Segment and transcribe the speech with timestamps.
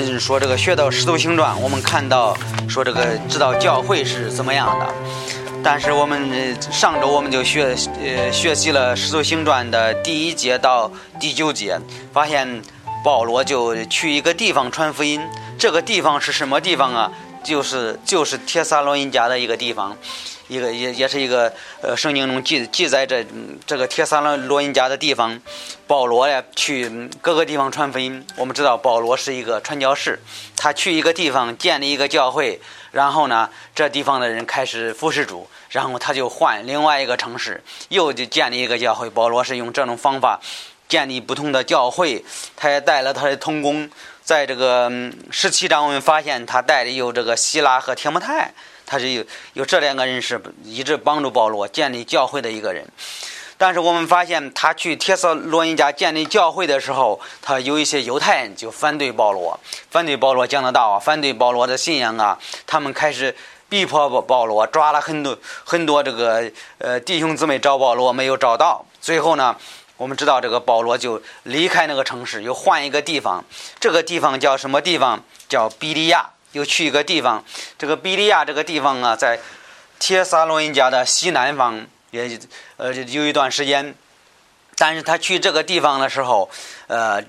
[0.00, 2.36] 们说这个学到《使徒行传》，我们看到
[2.68, 4.86] 说这个知道教会是怎么样的。
[5.62, 11.78] 但是我们上周我们就学呃学习了《使徒行传》的第一节到第九节，
[12.12, 12.60] 发现
[13.04, 15.20] 保罗就去一个地方传福音。
[15.56, 17.12] 这个地方是什么地方啊？
[17.44, 19.96] 就是就是帖撒罗尼迦的一个地方。
[20.48, 23.24] 一个也也是一个呃，圣经中记记载着
[23.66, 25.40] 这个帖撒罗尼家的地方，
[25.86, 28.24] 保罗呀去各个地方传福音。
[28.36, 30.20] 我们知道保罗是一个传教士，
[30.56, 32.60] 他去一个地方建立一个教会，
[32.92, 39.08] 然后呢，这地方的人开始服侍主，然后他就换另外一个城市，又就建立一个教会。
[39.08, 40.40] 保罗是用这种方法
[40.88, 42.22] 建立不同的教会，
[42.54, 43.88] 他也带了他的同工，
[44.22, 44.92] 在这个
[45.30, 48.52] 十七章我们发现他带的有这个希拉和提摩太。
[48.86, 49.24] 他是有
[49.54, 52.86] 有这两个人是一直帮助保罗建立教会的一个人，
[53.56, 59.58] 但是我们发现他去帖撒罗尼迦建立教会的时候，他有一些犹太人就反对保罗，
[59.90, 63.34] 反对保罗讲的道啊，反对保罗的信仰啊，他们开始
[63.68, 69.56] 逼迫保罗，抓了很多很多这个呃弟兄姊妹找保罗没有找到，最后呢，
[69.96, 73.44] 我们知道这个保罗就离开那个城市，又换一个地方，
[73.80, 75.22] 这个地方叫什么地方？
[75.46, 76.30] 叫比利亚。
[76.54, 77.44] 又去一个地方，
[77.76, 79.38] 这个比利亚这个地方啊，在
[79.98, 82.38] 帖撒罗尼迦的西南方，也
[82.76, 83.94] 呃有一段时间。
[84.76, 86.48] 但是他去这个地方的时候，
[86.86, 87.20] 呃，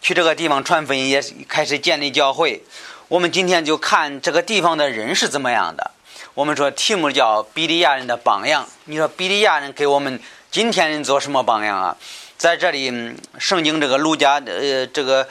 [0.00, 2.62] 去这个地方传福音，也开始建立教会。
[3.08, 5.92] 我们今天就看这个地方的人是怎么样的。
[6.34, 8.68] 我们说题目叫比利亚人的榜样。
[8.86, 11.96] 你说比利亚人给我们今天人做什么榜样啊？
[12.36, 12.92] 在这里，
[13.38, 15.28] 圣经这个路加呃这个。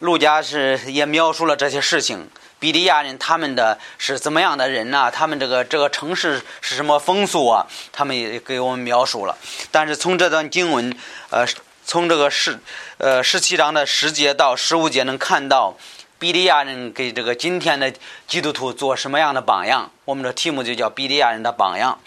[0.00, 5.10] 陆家是也描述了这些事情，比利亚人他们的是怎么样的人呢？
[5.10, 7.66] 他们这个这个城市是什么风俗啊？
[7.92, 9.36] 他们也给我们描述了。
[9.70, 10.92] 但是从这段经文，
[11.30, 11.46] 呃，
[11.84, 12.58] 从这个十
[12.98, 15.76] 呃十七章的十节到十五节能看到，
[16.18, 17.92] 比利亚人给这个今天的
[18.26, 19.90] 基督徒做什么样的榜样？
[20.04, 22.00] 我们的题目就叫比利亚人的榜样。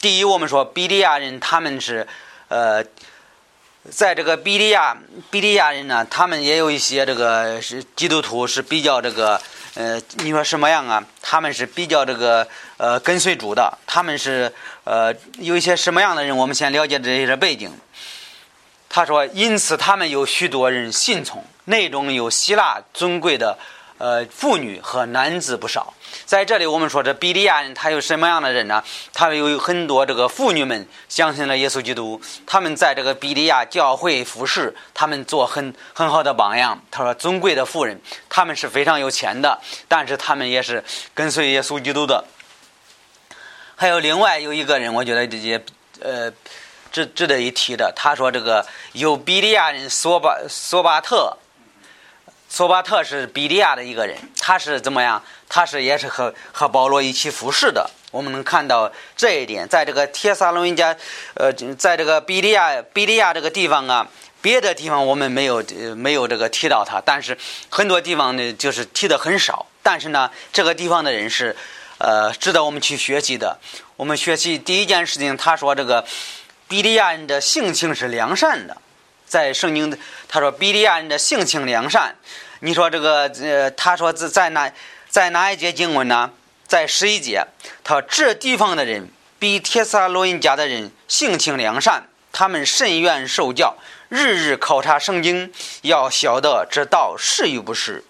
[0.00, 2.06] 第一，我们说比利亚人他们是
[2.48, 2.84] 呃。
[3.90, 4.96] 在这个比利亚，
[5.30, 9.40] 比利亚人呢，他们也有一些这个是基督徒是比较这个，
[9.74, 11.02] 呃，你说什么样啊？
[11.22, 12.46] 他们是比较这个
[12.76, 14.52] 呃跟随主的，他们是
[14.84, 16.36] 呃有一些什么样的人？
[16.36, 17.72] 我们先了解这些背景。
[18.88, 23.58] 他说，因此他们有许多人信从，内中有希腊尊贵的。
[23.98, 25.92] 呃，妇女和男子不少。
[26.24, 28.82] 在这里，我们说这比利亚人他有什么样的人呢？
[29.12, 36.80] 他有很多这个妇女们相信了耶稣基督，他们在这个比利亚教会服侍，他们做很很好的榜样。
[36.90, 39.58] 他说，尊贵的妇人，他们是非常有钱的，
[39.88, 42.24] 但是他们也是跟随耶稣基督的。
[43.76, 45.64] 还有另外有一个人，我觉得这些
[46.00, 46.30] 呃
[46.92, 47.92] 值值得一提的。
[47.96, 51.36] 他说，这个有比利亚人索巴索巴特。
[52.48, 55.22] 索巴特是比利亚的一个人，他是怎么样？
[55.48, 57.88] 他是也是和和保罗一起服侍的。
[58.10, 60.96] 我们能看到这一点，在这个帖撒罗尼迦，
[61.34, 64.08] 呃，在这个比利亚比利亚这个地方啊，
[64.40, 67.36] 别的地方我们没有呃没有这个提到他，但是
[67.68, 69.66] 很多地方呢就是提的很少。
[69.82, 71.54] 但是呢，这个地方的人是，
[71.98, 73.58] 呃，值得我们去学习的。
[73.96, 76.04] 我们学习第一件事情，他说这个
[76.66, 78.76] 比利亚人的性情是良善的。
[79.28, 79.96] 在圣经，
[80.26, 82.16] 他说比利亚人的性情良善。
[82.60, 84.72] 你说这个，呃，他说在在哪，
[85.08, 86.30] 在哪一节经文呢？
[86.66, 87.46] 在十一节，
[87.84, 89.08] 他说这地方的人
[89.38, 93.76] 比帖撒罗尼迦的人性情良善，他们甚愿受教，
[94.08, 95.52] 日日考察圣经，
[95.82, 98.04] 要晓得这道是与不是。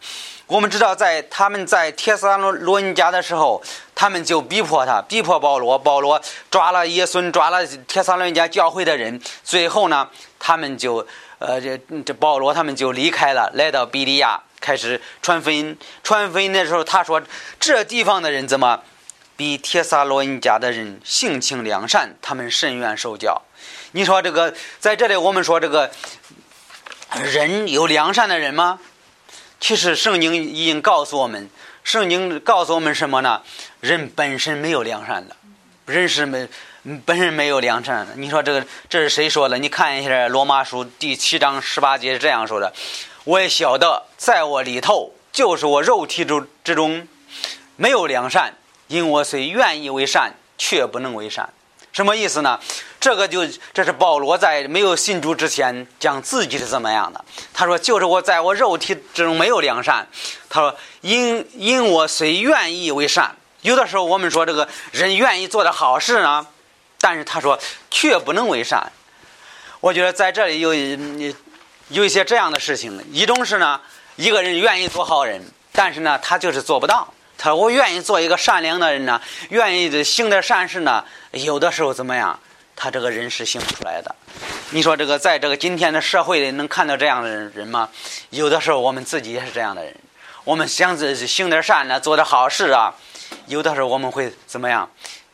[0.48, 3.62] 我们知道，在他们在帖撒罗罗尼家的时候，
[3.94, 6.18] 他们就逼迫他，逼迫保罗，保罗
[6.50, 10.08] 抓了耶稣，抓了帖撒罗尼迦教会的人，最后呢？
[10.38, 11.06] 他们就，
[11.38, 15.76] 呃，这这保罗他们就离开了，来到比利亚，开始传福音。
[16.02, 17.20] 传福音的时候，他说
[17.60, 18.80] ：“这地方的人怎么
[19.36, 22.16] 比帖撒罗尼家的人性情良善？
[22.22, 23.42] 他们甚愿受教。”
[23.92, 25.90] 你说这个，在这里我们说这个
[27.16, 28.78] 人有良善的人吗？
[29.60, 31.48] 其实圣经已经告诉我们，
[31.84, 33.42] 圣经告诉我们什么呢？
[33.80, 35.36] 人本身没有良善的，
[35.86, 36.48] 人是没。
[37.04, 39.58] 本身没有良善的，你说这个这是谁说的？
[39.58, 42.72] 你看一下《罗马书》第七章十八节是这样说的
[43.24, 47.06] ：“我也晓得，在我里头，就是我肉体之之中，
[47.76, 48.54] 没有良善，
[48.86, 51.52] 因我虽愿意为善，却不能为善。”
[51.92, 52.58] 什么意思呢？
[53.00, 57.24] 这个就这是保罗在没有信主之前讲自己是怎么样的。
[57.54, 60.06] 他说：“就是我在我肉体之中没有良善。”
[60.50, 66.46] 他说：“因因我虽愿意为善，有的时候我们说这个人愿意做的好事呢。”
[67.00, 67.56] 但是他说，
[67.88, 68.90] 却不能为善。
[69.78, 70.74] 我觉得在这里有
[71.90, 73.00] 有一些这样的事情。
[73.12, 73.80] 一种是呢，
[74.16, 75.40] 一个人愿意做好人，
[75.70, 77.06] 但是呢，他就是做不到。
[77.38, 79.20] 他说我愿意做一个善良的人呢，
[79.50, 82.36] 愿意行点善事呢，有的时候怎么样？
[82.78, 84.14] 他这个人是行不出来的。
[84.70, 87.88] 你说这个在这个今天的社会里能看到这样的人吗？
[88.30, 89.92] 有的时候我们自己也是这样的人。
[90.44, 92.94] 我们想着行点善呢，做点好事啊，
[93.46, 94.88] 有的时候我们会怎么样？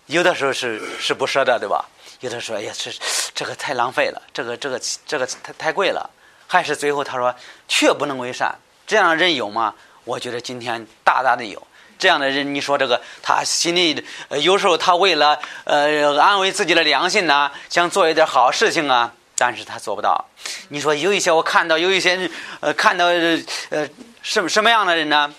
[0.06, 1.84] 有的时候是是不舍得，对吧？
[2.20, 2.90] 有的时候也是
[3.34, 6.08] 这个太浪费了，这个这个这个太太贵了。
[6.46, 7.34] 还是最后他说
[7.68, 8.54] 却不能为善，
[8.86, 9.74] 这样的人有吗？
[10.04, 11.60] 我觉得今天大大的有。
[11.98, 14.04] 这样的人，你说这个他心里
[14.42, 20.24] 有时候他为了呃安慰自己的良心呐，想做一点好事情啊，但是他做不到。
[20.68, 22.30] 你说有一些我看到有一些
[22.60, 23.88] 呃看到呃
[24.22, 25.32] 什什么样的人呢？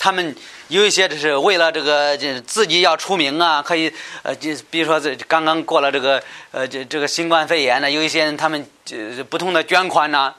[0.00, 0.34] 他们
[0.68, 2.16] 有一些就是为了这个
[2.46, 3.92] 自己要出名啊，可以
[4.22, 6.22] 呃就比如说这刚刚过了这个
[6.52, 10.32] 呃这这个新冠肺炎呢，有一些人他们就不同的捐款呢，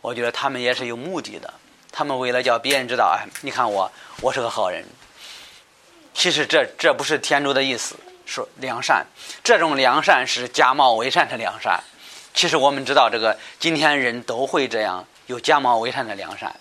[0.00, 1.52] 我觉得他们也是有目的的。
[1.96, 3.88] 他们为了叫别人知道，哎，你看我，
[4.20, 4.84] 我是个好人。
[6.12, 7.94] 其实这这不是天主的意思，
[8.26, 9.06] 说良善，
[9.44, 11.80] 这种良善是假冒伪善的良善。
[12.34, 16.52] 其实我们知道，这个今天人都会这样有假冒伪善的良善。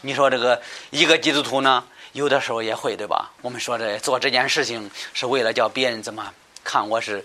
[0.00, 0.58] 你说这个
[0.88, 3.30] 一个基督徒呢，有的时候也会，对吧？
[3.42, 6.32] 我们说这做这件事情是为了叫别人怎么
[6.64, 7.22] 看我是。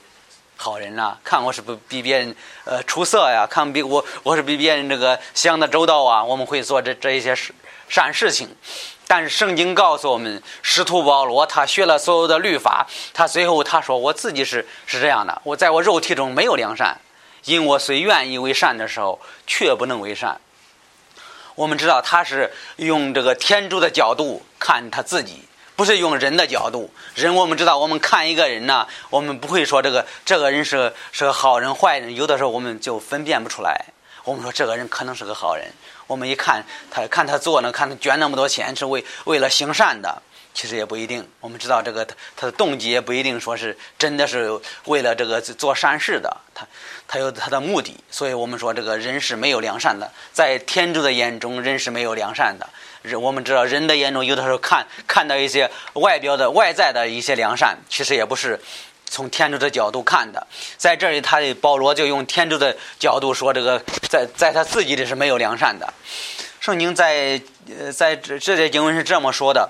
[0.63, 2.33] 好人呐，看我是不比别人
[2.63, 3.45] 呃出色呀？
[3.45, 6.23] 看比我我是比别人这个想的周到啊？
[6.23, 7.53] 我们会做这这一些事
[7.89, 8.47] 善事情，
[9.05, 16.97] 但是圣经告诉我们，使徒保罗他学了所有的律法，他最后他说我自己是是这样的，我在我肉体中没有良善，
[17.43, 20.39] 因我虽愿意为善的时候，却不能为善。
[21.55, 25.43] 我们知道他是用这个天主的角度看他自己。
[25.75, 33.85] 不是用人的角度，人我们知道，我们看一个人呢，我们不会说这个这个人是是个好人坏人，有的时候我们就分辨不出来。
[34.23, 35.65] 我们说这个人可能是个好人，
[36.07, 40.21] 我们一看他看他做呢，看他捐那么多钱是为为了行善的，
[40.53, 41.27] 其实也不一定。
[41.39, 46.65] 我们知道这个他他的动机也不一定说是真的是为了这个做善事的，他
[47.07, 47.95] 他有他的目的。
[48.09, 52.67] 所以我们说这个人是没有良善的，在天主的眼中，人是没有良善的。
[53.01, 58.57] 人我们知道，人的眼中有的时候看看到一些外表的外在的一些良善，其实也不是
[59.05, 60.47] 从天主的角度看的。
[60.77, 63.77] 在这里，他的保罗就用天主的角度说，这个
[64.07, 65.93] 在在他自己的是没有良善的。
[66.61, 67.41] 圣经在
[67.77, 69.69] 呃在这这些经文是这么说的：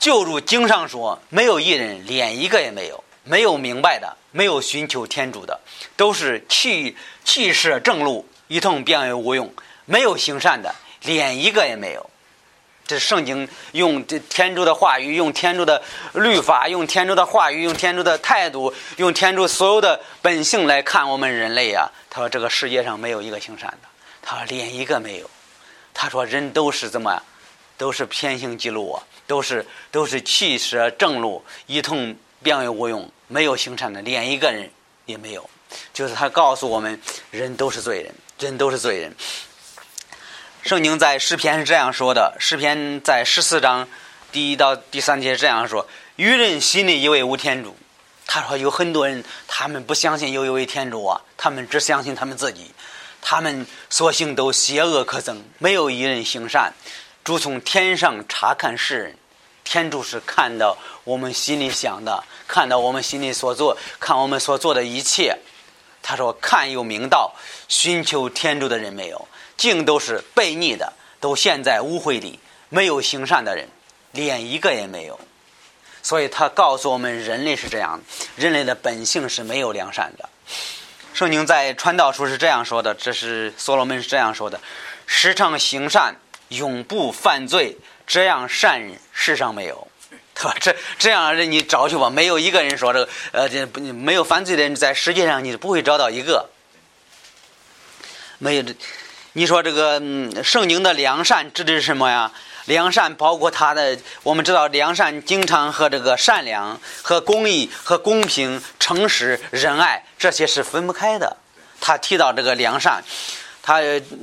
[0.00, 5.60] 就如经上说，没有一人，连一个也没有；没有明白的，没有寻求天主的，
[5.94, 9.46] 都是弃弃舍正路，一通变为无用；
[9.84, 12.08] 没有行善的，连一个也没有。
[12.86, 15.82] 这圣经用这天主的话语，用天主的
[16.14, 21.90] 律法，用天主的话语，用天主的态度，用天主所有的本性来看我们人类呀。
[22.08, 23.88] 他说这个世界上没有一个行善的，
[24.22, 25.30] 他说连一个没有。
[25.92, 27.22] 他说人都是怎么，
[27.76, 34.68] 都是偏行记录啊，都是都是弃舍正路，一同变为无用，没有行善的，连一个人
[35.06, 35.48] 也没有。
[35.94, 37.00] 就是他告诉我们，
[37.30, 39.14] 人都是罪人，人都是罪人。
[40.62, 43.88] 圣经在诗篇是这样说的：诗篇在十四章
[44.32, 47.76] 第一到第三节这样说：“愚人心里以为无天主。”
[48.26, 52.72] 他说有很多人，他们不相信有一位天主啊，他们只相信他们自己，
[53.22, 56.72] 他们所行都邪恶可憎，没有一人行善。
[57.22, 59.16] 主从天上查看世人，
[59.70, 65.38] 天主是看到我们心里想的，看到我们心里所做，看我们所做的一切。
[66.02, 67.32] 他说：“看有明道，
[67.68, 73.68] 寻求天主的人没有。”竟都是悖逆的，都陷在污秽里，没有行善的人，
[74.10, 75.20] 连一个也没有。
[76.02, 78.00] 所以他告诉我们，人类是这样，
[78.34, 80.28] 人类的本性是没有良善的。
[81.14, 84.60] 圣经在传道书是这样说的，这是所罗门是这样说的：
[85.06, 86.16] 时常行善，
[86.48, 87.76] 永不犯罪，
[88.10, 89.86] 这样善人世上没有。
[90.34, 90.56] 对吧？
[90.58, 96.48] 这这样人你找去吧，没有一个人说这个呃，这不没有犯罪的人，在世界上你不会找到一个，
[98.38, 98.74] 没有这。
[99.34, 100.00] 你说这个
[100.42, 102.32] 圣经的良善指的是什么呀？
[102.64, 111.36] 良善包括他的，我们知道良善经常和这个善良、和公义、和公平、诚实、仁爱这些是分不开的。
[111.80, 113.04] 他提到这个良善，
[113.62, 113.80] 他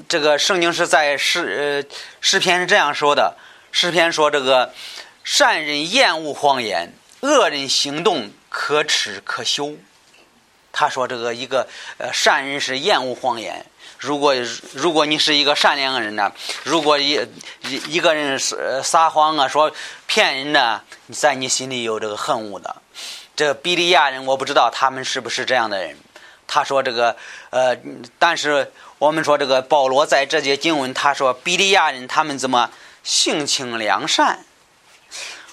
[0.10, 3.38] 这个圣经是在诗呃诗篇是这样说的：
[3.72, 4.74] 诗篇说这个
[5.24, 9.76] 善人厌恶谎言，恶人行动可耻可羞。
[10.72, 13.66] 他说这个一个呃善人是厌恶谎言。
[13.98, 14.36] 如果
[14.74, 16.32] 如果你是一个善良的人呢？
[16.64, 17.20] 如果一
[17.64, 19.72] 一一个人是撒谎啊，说
[20.06, 20.82] 骗人呢，
[21.12, 22.76] 在你心里有这个恨恶的。
[23.36, 25.98] 这比利亚人，我不知道他们是不是这样的人。
[26.46, 27.18] 他说这个
[27.50, 27.76] 呃，
[28.20, 32.70] 但是我们说这个保罗在这节经文，他说比利亚人他们怎么
[33.08, 34.40] 性情良善？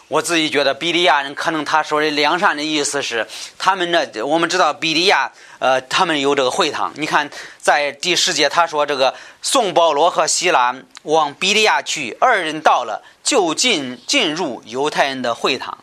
[0.09, 3.25] 我自己觉得比利亚人可能他说的良善的意思是，
[3.57, 5.31] 他们那，我们知道比利亚，
[5.61, 6.93] 呃，他们有这个会堂。
[6.97, 15.79] 你看，在第十节他说这个宋保罗和希拉往比利亚去，二人到了就进进入犹太人的会堂。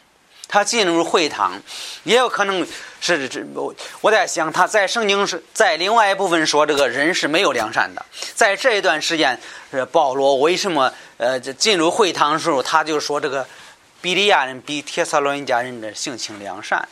[0.51, 1.59] 他进入会堂，
[2.03, 2.67] 也有可能
[2.99, 8.05] 是这我我在想，他在圣经是在另外一部分说这个人是没有良善的。
[8.35, 9.39] 在这一段时间，
[9.91, 13.47] 保罗为什么呃进入会堂的时候，他就说这个。
[14.03, 16.89] 比利亚人比帖撒罗尼迦人的性情良善。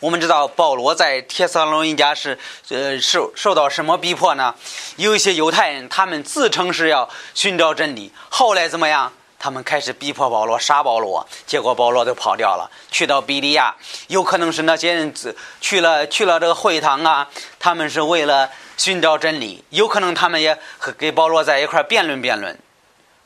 [0.00, 2.36] 我们知道保罗在帖撒罗尼迦是
[2.70, 4.52] 呃受受到什么逼迫呢？
[4.96, 9.12] 有一些犹太人，他们自称是要寻找真理，后来怎么样？
[9.38, 13.74] 他们开始逼迫保罗，杀保罗，结果保罗就跑掉了，去到比利亚。
[14.08, 15.14] 有可能是那些人
[15.60, 17.28] 去了去了这个会堂啊，
[17.58, 22.58] 他们是为了寻找真理，有可能他们也和跟保罗在一块辩论辩论。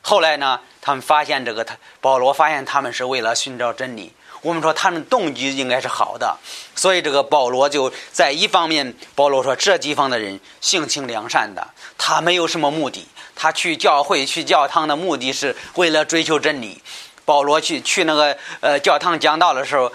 [0.01, 0.59] 后来呢？
[0.83, 4.11] 他们发现这个，他保罗发现他们是为了寻找真理。
[4.41, 6.35] 我们说他们动机应该是好的，
[6.75, 11.67] 所以这个保罗就在一方面，保罗说这地方的人性情良善的，
[11.99, 16.81] 他没有什么目的，他去教会去教堂的目的是为了追求真理。
[17.23, 19.91] 保罗去去那个呃教堂讲道的时候，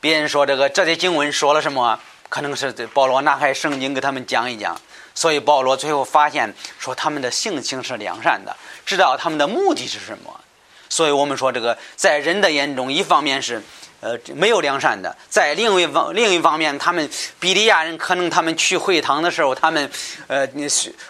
[0.00, 4.78] 别人说这个这些经文说了什么，可能是保罗拿开圣经给他们讲一讲。
[5.14, 8.54] 所以保罗最后发现说他们的性情是良善的，
[8.84, 10.40] 知道他们的目的是什么。
[10.88, 13.62] 所以我们说这个在人的眼中，一方面是
[14.06, 17.10] 呃没有良善的，在另一方另一方面，他们
[17.40, 19.90] 比利亚人可能他们去会堂的时候，他们
[20.28, 20.46] 呃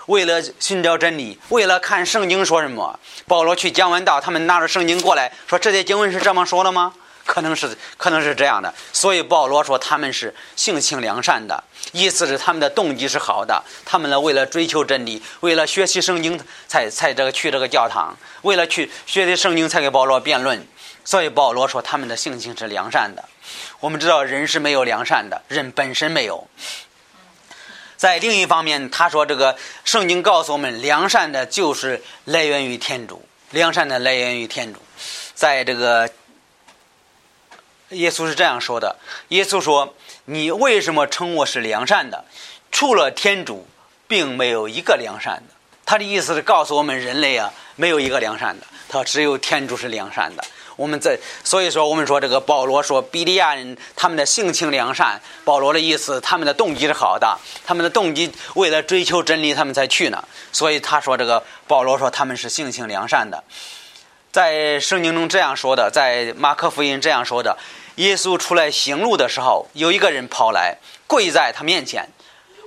[0.06, 2.98] 为了寻找真理，为了看圣经说什么。
[3.26, 6.94] 保罗去讲完道，他们拿着圣经过来说这些经文是这么说的吗？
[7.24, 20.64] 可能是可能是这样的，所以保罗说他们是性情良善的，意思是他们的动机是好的，他们呢为了追求真理，为了学习圣经才才这个去这个教堂，为了去学习圣经才给保罗辩论，
[21.06, 23.24] 所以保罗说他们的性情是良善的。
[23.80, 26.46] 我们知道人是没有良善的，人本身没有。
[27.96, 34.80] 在另一方面，他说这个圣经告诉我们，良善的就是来源于天主，良善的来源于天主，
[35.34, 36.10] 在这个。
[37.90, 38.96] 耶稣是这样说的
[39.30, 39.94] ：“耶稣说，
[40.24, 42.24] 你为什么称我是良善的？
[42.72, 43.64] 除了天主，
[44.08, 45.54] 并没有一个良善的。
[45.84, 50.44] 他的意思是告诉我们人类啊，没有一个良善的，他只有天主是良善的。
[50.76, 55.20] 我们在所以说，我们说这个保罗说，比利亚人他们的性情良善。
[55.44, 60.22] 保罗的意思，他们的动机是好的，他们的动机为了追求真理，他们才去呢。
[60.52, 63.42] 所以他说这个保罗说他们是性情良善的。”
[64.30, 67.56] 在圣经中这样说的，在马可福音这样说的：
[67.94, 72.06] 耶稣出来行路的时候，有一个人跑来，跪在他面前，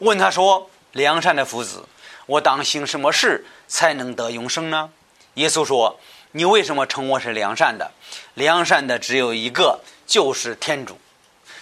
[0.01, 1.85] 问他说：“良善的夫子，
[2.25, 4.89] 我当行什么事才能得永生呢？”
[5.35, 5.99] 耶稣说
[6.31, 7.91] ：“你为什么称我是良善的？
[8.33, 10.99] 良善的只有一个，就是天主。”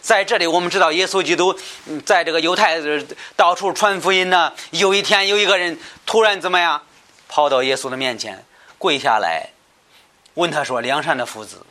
[0.02, 1.58] 在这里，我们知道耶稣基督
[2.06, 2.80] 在这个犹太
[3.36, 4.54] 到处传福音呢。
[4.72, 6.82] 有一天，有一个人突然怎么样，
[7.28, 8.46] 跑到耶稣的面前，
[8.78, 9.50] 跪下来。
[10.36, 11.66] 问他说：“良善的父子，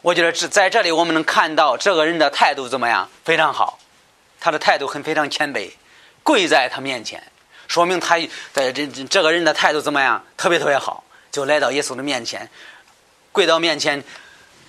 [0.00, 3.08] 我觉得这在这里我们能看到这个人的态度怎么样？
[3.24, 3.78] 非常好，
[4.40, 5.70] 他的态度很非常谦卑，
[6.24, 7.22] 跪在他面前，
[7.68, 8.18] 说明他
[8.52, 10.24] 在这这个人的态度怎么样？
[10.36, 12.48] 特别特别好，就来到耶稣的面前，
[13.32, 14.04] 跪到面前。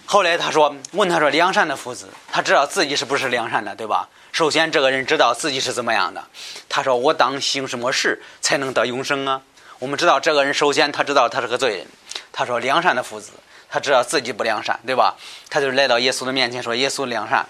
[0.05, 4.07] 后来他说，问他说：梁山的父子，他知道自己是不是梁山的，对吧？
[4.31, 6.23] 首先这个人知道自己是怎么样的。
[6.69, 9.41] 他说：我当行什么事才能得永生啊？
[9.79, 11.87] 我们知道这个人，首先他知道他是个罪人。”
[12.31, 13.31] 他说：“良善的父子，
[13.69, 15.15] 他知道自己不良善，对吧？
[15.49, 17.45] 他就来到耶稣的面前说：‘耶稣良善。’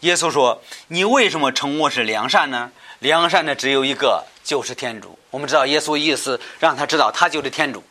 [0.00, 2.70] 耶稣说：‘你为什么称我是良善呢？
[3.00, 7.82] 良善的只有一个，就是天主。’我们知道耶稣意思让他知道他就是天主。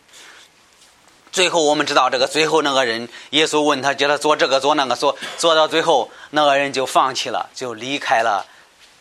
[1.34, 8.46] 最后我们知道这个最后那个人，耶稣问他叫他做这个做那个做做到最后那个人就放弃了，就离开了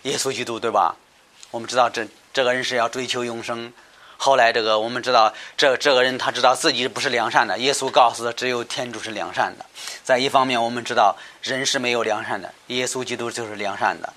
[0.03, 0.97] 耶稣基督，对吧？
[1.51, 3.71] 我们知道这这个人是要追求永生。”
[4.17, 7.59] 后来，这个我们知道，这这个人他知道自己不是良善的。
[7.59, 9.67] 耶稣告诉他，只有天主是良善的。
[10.05, 14.12] 在一方面，我们知道人是没有良善的，耶稣基督就是良善的。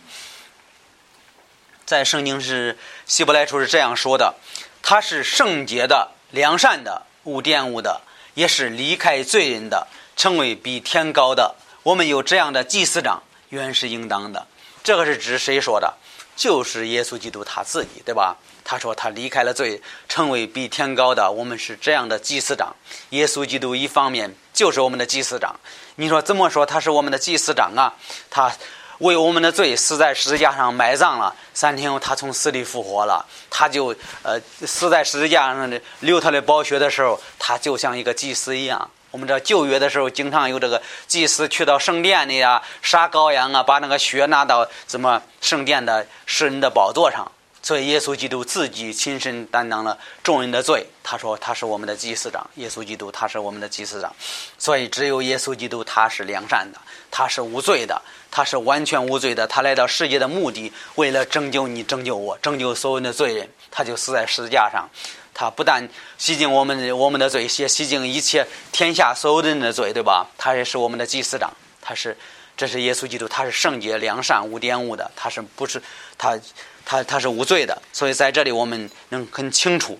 [1.86, 4.36] 在圣经是希伯来书是这样说的：
[4.84, 8.02] 他是圣洁的、良善的、无玷污的，
[8.36, 11.56] 也是离开罪人的，成为比天高的。
[11.82, 14.46] 我们有这样的祭司长，原是应当的。
[14.84, 15.92] 这个是指谁说的？
[16.36, 18.36] 就是耶稣基督他自己，对吧？
[18.64, 21.32] 他说他离开了罪，成为比天高的。
[21.32, 22.76] 我们是这样的祭司长。
[23.12, 25.56] 耶稣基督一方面就是我们的祭司长。
[25.96, 27.94] 你说怎么说他是我们的祭司长啊？
[28.30, 28.52] 他
[29.00, 31.36] 为我们的罪死在十字架上埋葬了。
[31.54, 33.26] 三天后，他从死里复活了。
[33.50, 38.90] 他就呃死在十字架上的流他的宝血的时候，他就像一个祭司一样。
[39.12, 47.32] 我们知道旧约的时候，经常有这个祭司去到圣殿里啊，杀羔羊啊，把那个血拿到怎么圣殿的世人的宝座上。
[47.64, 50.86] 所以耶稣基督自己亲身担当了众人的罪。
[51.02, 52.46] 他说他是我们的祭司长。
[52.56, 54.14] 耶稣基督他是我们的祭司长。
[54.58, 56.80] 所以只有耶稣基督他是良善的，
[57.18, 59.48] 他是无罪的，他是完全无罪的。
[59.48, 64.90] 他来到世界的目的，为了拯救你、拯救我、拯救所有的罪人，他就死在十字架上。
[65.34, 70.28] 他不但洗净我们我们的罪，也洗净一切天下所有的人的罪，对吧？
[70.38, 71.50] 他也是我们的祭司长。
[71.82, 72.18] 他是，
[72.58, 75.10] 这是耶稣基督，他是圣洁、良善、无玷污的。
[75.16, 75.82] 他是不是
[76.18, 76.38] 他？
[76.88, 79.98] 他他是无罪的，所以在这里我们能很清楚。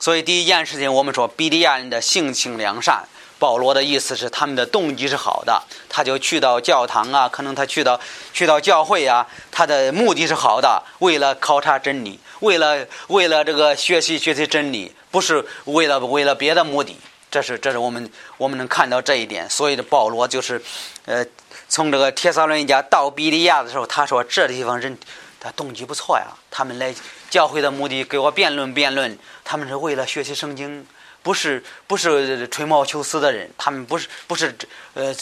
[0.00, 3.04] 所以第一件事情，我们说比利亚人的性情良善。
[3.44, 8.00] 保罗的意思是他们的动机是好的，他就去到教堂啊，可能他去到
[8.32, 16.96] 去到教会啊，他的目的是好的，为了考察真理，为了为了这个学习学习真理，不是为了为了别的目的。
[17.30, 19.50] 这是这是我们我们能看到这一点。
[19.50, 20.62] 所以的保罗就是，
[21.04, 21.22] 呃，
[21.68, 24.96] 从这个帖撒罗尼迦到比利亚的时候，他说这地方人。
[25.38, 26.94] 他动机不错呀，他们来
[27.28, 30.86] 教会的目的给我辩论辩论，他们是为了学习圣经，
[31.24, 34.54] 不是不是吹毛求疵的人，他们不是不是
[34.92, 35.12] 呃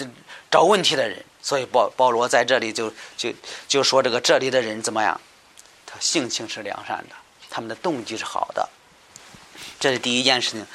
[0.50, 3.32] 找问题的人，所以保保罗在这里就就
[3.66, 5.18] 就说这个这里的人怎么样，
[5.86, 7.16] 他性情是良善的，
[7.48, 8.68] 他们的动机是好的，
[9.80, 10.66] 这是第一件事情。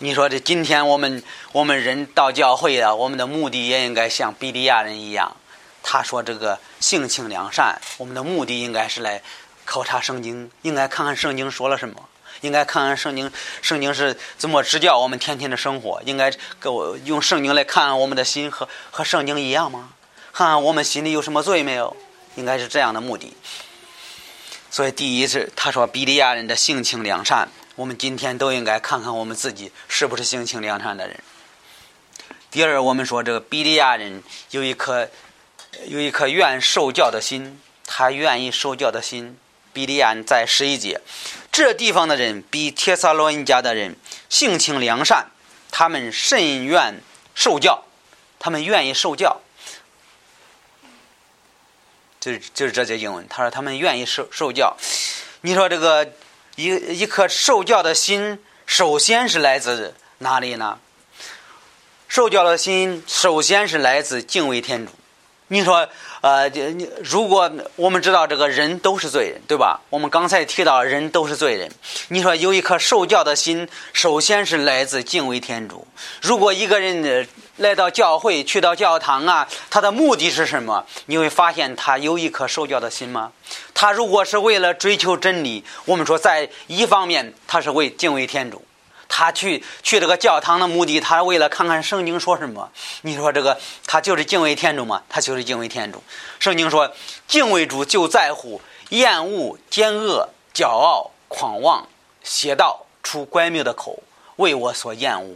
[0.00, 1.22] 你说这今天我们
[1.52, 5.36] 我们人到教会啊，我们的目的也应该像比利亚人一样。
[5.80, 9.22] 他说：“这个性情良善，我们的目的应该是来
[9.64, 12.07] 考察圣经，应该看看圣经说了什么，
[12.40, 13.30] 应该看看圣经，
[13.62, 16.02] 圣经是怎么指教我们天天的生活。
[16.04, 16.30] 应该
[16.60, 19.90] 给我用圣经来看看我们的心和和圣经一样吗？
[20.32, 21.96] 看看我们心里有什么罪没有？
[22.36, 23.36] 应该是这样的目的。
[24.70, 31.18] 所以，第一是他说比利亚人的性情良善，我们今天都应该看看我们自己是不是性情良善的人。
[32.50, 35.08] 第二，我们说这个比利亚人有一颗。”
[35.86, 39.38] 有一颗愿受教的心，他愿意受教的心。
[39.78, 41.00] 比利亚在十一节，
[41.52, 43.94] 这地方的人比帖撒罗尼迦的人
[44.28, 45.26] 性情良善，
[45.70, 47.00] 他们甚愿
[47.32, 47.84] 受教，
[48.40, 49.40] 他们愿意受教。
[52.18, 54.76] 就是就是这些英文，他说他们愿意受受教。
[55.42, 56.12] 你说这个
[56.56, 56.64] 一
[56.98, 60.80] 一颗受教的心，首先是来自哪里呢？
[62.08, 64.90] 受教的心首先是来自敬畏天主。
[65.50, 65.88] 你说，
[66.20, 69.80] 呃，你如果我们知道这个人都是罪人，对吧？
[69.88, 71.70] 我们刚才提到人都是罪人。
[72.08, 75.86] 你说有一颗受教的心，首先是来自敬畏天主。
[76.20, 80.84] 如果一个人来到教会，去到教堂啊，他的目的是什么？
[81.06, 83.32] 你会发现他有一颗受教的心吗？
[83.72, 88.62] 他如果是为了追求真理，我们说在一方面他是为敬畏天主。
[89.08, 92.70] 他去去这个教堂的目的，他为了看看圣经说什么。
[93.02, 95.02] 你说这个，他就是敬畏天主吗？
[95.08, 96.02] 他就是敬畏天主。
[96.38, 96.92] 圣经说，
[97.26, 101.88] 敬畏主就在乎厌恶奸恶、骄傲、狂妄、
[102.22, 104.02] 邪道、出乖谬的口，
[104.36, 105.34] 为我所厌恶。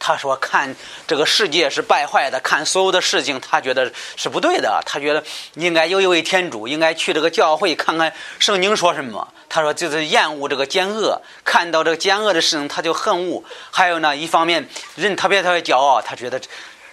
[0.00, 0.74] 他说：“看
[1.06, 4.80] 这个世界是败坏的，看所有的事情，他觉得是不对的。
[4.86, 5.22] 他觉得
[5.54, 9.26] 应该有一位天主，应该去这个教会看看圣经说什么。
[9.48, 13.42] 他说就是厌恶这个奸恶，看到这个奸恶的事情他就恨恶。
[13.70, 16.40] 还有呢，一方面人特别特别骄傲，他觉得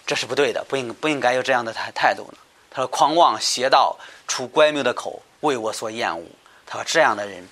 [0.07, 2.37] 这是不对的，不应不应该有这样的态态度呢。
[2.71, 3.95] 他说狂妄邪道
[4.27, 6.25] 出乖谬的口，为我所厌恶。
[6.65, 7.47] 他说这样的人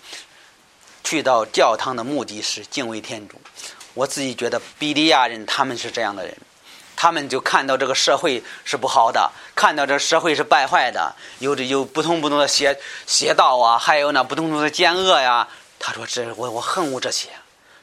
[1.04, 3.40] 去到教堂的目的是敬畏天主。”
[3.94, 6.36] 我自己觉得，比利亚人他们是这样的人，
[6.96, 15.48] 他们就看到这个社会是不好的，看到这社会是败坏的，有着有不同不同的邪邪道啊，还有那不同不同的奸恶呀。
[15.80, 17.28] 他说：“这我我恨恶这些，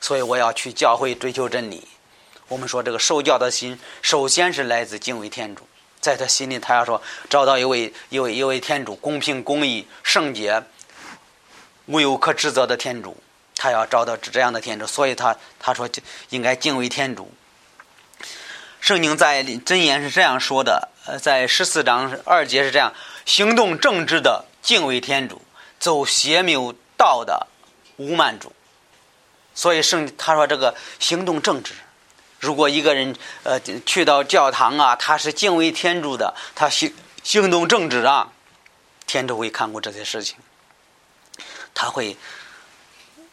[0.01, 1.87] 所以我要去教会追求真理。”
[2.49, 5.69] 我们说这个受教的心，首先是来自敬畏天主，
[6.01, 10.63] 在他心里，他要说找到一位一位一位天主，公平公义、圣洁、
[11.87, 13.17] 无有可指责的天主。
[13.61, 15.87] 他要找到这样的天主，所以他他说
[16.31, 17.31] 应该敬畏天主。
[18.81, 22.95] 圣经在箴言是这样说的，呃，在十四章二节是这样：
[23.27, 25.43] 行动正直的敬畏天主，
[25.79, 27.49] 走邪谬道的
[27.99, 28.51] 无慢主。
[29.55, 31.75] 所以圣他说这个行动正直，
[32.39, 38.33] 如果一个人呃去到教堂啊，他是敬畏天主的，他行行动正直啊，
[39.07, 40.39] 天主会看过这些事情，
[41.75, 42.17] 他会。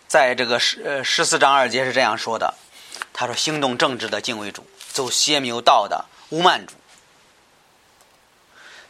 [0.07, 2.53] 在这个十呃十四章二节是这样说的，
[3.13, 6.73] 他说：“行动正直的敬畏主，走邪谬道的无慢主。”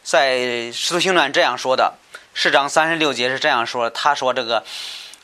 [0.04, 0.36] 在
[0.72, 1.94] 《使徒行传》这样说的，
[2.32, 4.64] 十章三十六节是这样说：他说这个，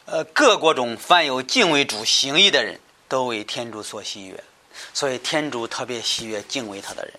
[0.05, 4.45] 呃，各国中凡有敬畏主、行义的人，都为天主所喜悦，
[4.93, 7.15] 所以天主特别喜悦敬畏他的人。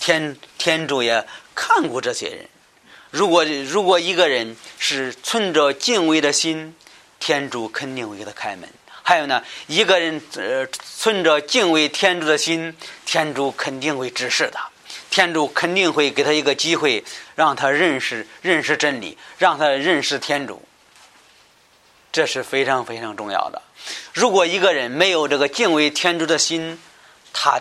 [0.00, 2.48] 天天主也看过这些人。
[3.10, 6.74] 如果如果一个人是存着敬畏的心，
[7.24, 8.68] 天主肯定会给他开门。
[9.02, 14.68] 还有呢，一个人呃存着敬畏天主的心，天主肯定会指示他，
[15.08, 17.02] 天主肯定会给他一个机会，
[17.34, 20.60] 让他认识认识真理，让他认识天主。
[22.12, 23.62] 这是非常非常重要的。
[24.12, 26.78] 如果一个人没有这个敬畏天主的心，
[27.32, 27.58] 他，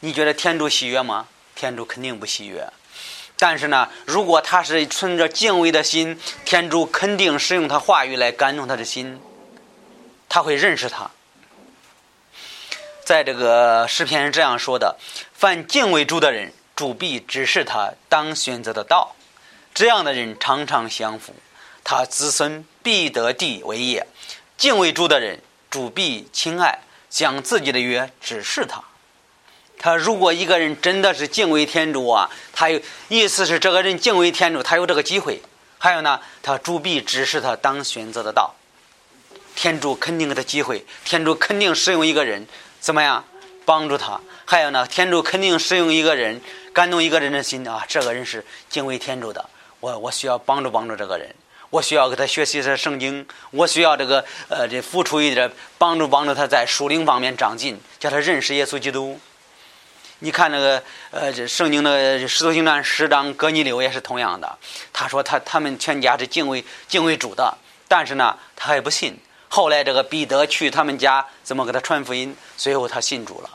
[0.00, 1.26] 你觉得天主喜悦吗？
[1.54, 2.70] 天主肯定不喜悦。
[3.42, 9.18] 但是呢，如果他是存着敬畏的心，天主肯定使用他话语来感动他的心，
[10.28, 11.10] 他会认识他。
[13.02, 14.98] 在这个诗篇是这样说的
[15.32, 19.16] ：“凡敬畏主的人，主必指示他当选择的道。
[19.72, 21.34] 这样的人常常享福，
[21.82, 24.06] 他子孙必得地为业。
[24.58, 28.84] 敬畏主的人，主必亲爱，将自己的约指示他。”
[29.82, 35.40] 他如果一个人真的是敬畏天主啊，他有意思是这个人敬畏天主，他有这个机会。
[35.78, 38.54] 还有呢，他主必指示他当选择的道，
[39.56, 42.46] 天主肯定给他机会，天主肯定使用一个人
[42.78, 43.24] 怎么样
[43.64, 44.20] 帮助他。
[44.44, 46.38] 还有呢，天主肯定使用一个人
[46.74, 49.48] 感动一个人的心啊，这个人是敬畏天主的，
[49.80, 51.34] 我我需要帮助帮助这个人，
[51.70, 59.18] 我需要给他学习这圣经，我需要这个呃这付出一点帮助帮助他在属灵方面长进，叫他认识耶稣基督。
[60.22, 64.58] 你看那个，呃，这圣经的《使徒行传》十章，哥尼流也是同样的。
[64.92, 67.56] 他说他他们全家是敬畏敬畏主的，
[67.88, 69.18] 但是呢，他还不信。
[69.48, 72.36] 后来这个彼得去他们家，怎么给他传福音？
[72.58, 73.48] 最后他信主了。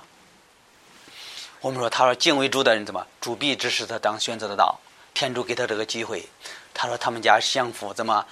[1.62, 3.06] 我们说，他说敬畏主的人怎么？
[3.22, 4.80] 主必指示他当选择的道，
[5.14, 6.28] 天主给他这个机会。
[6.74, 8.26] 他说他们家享福，怎么？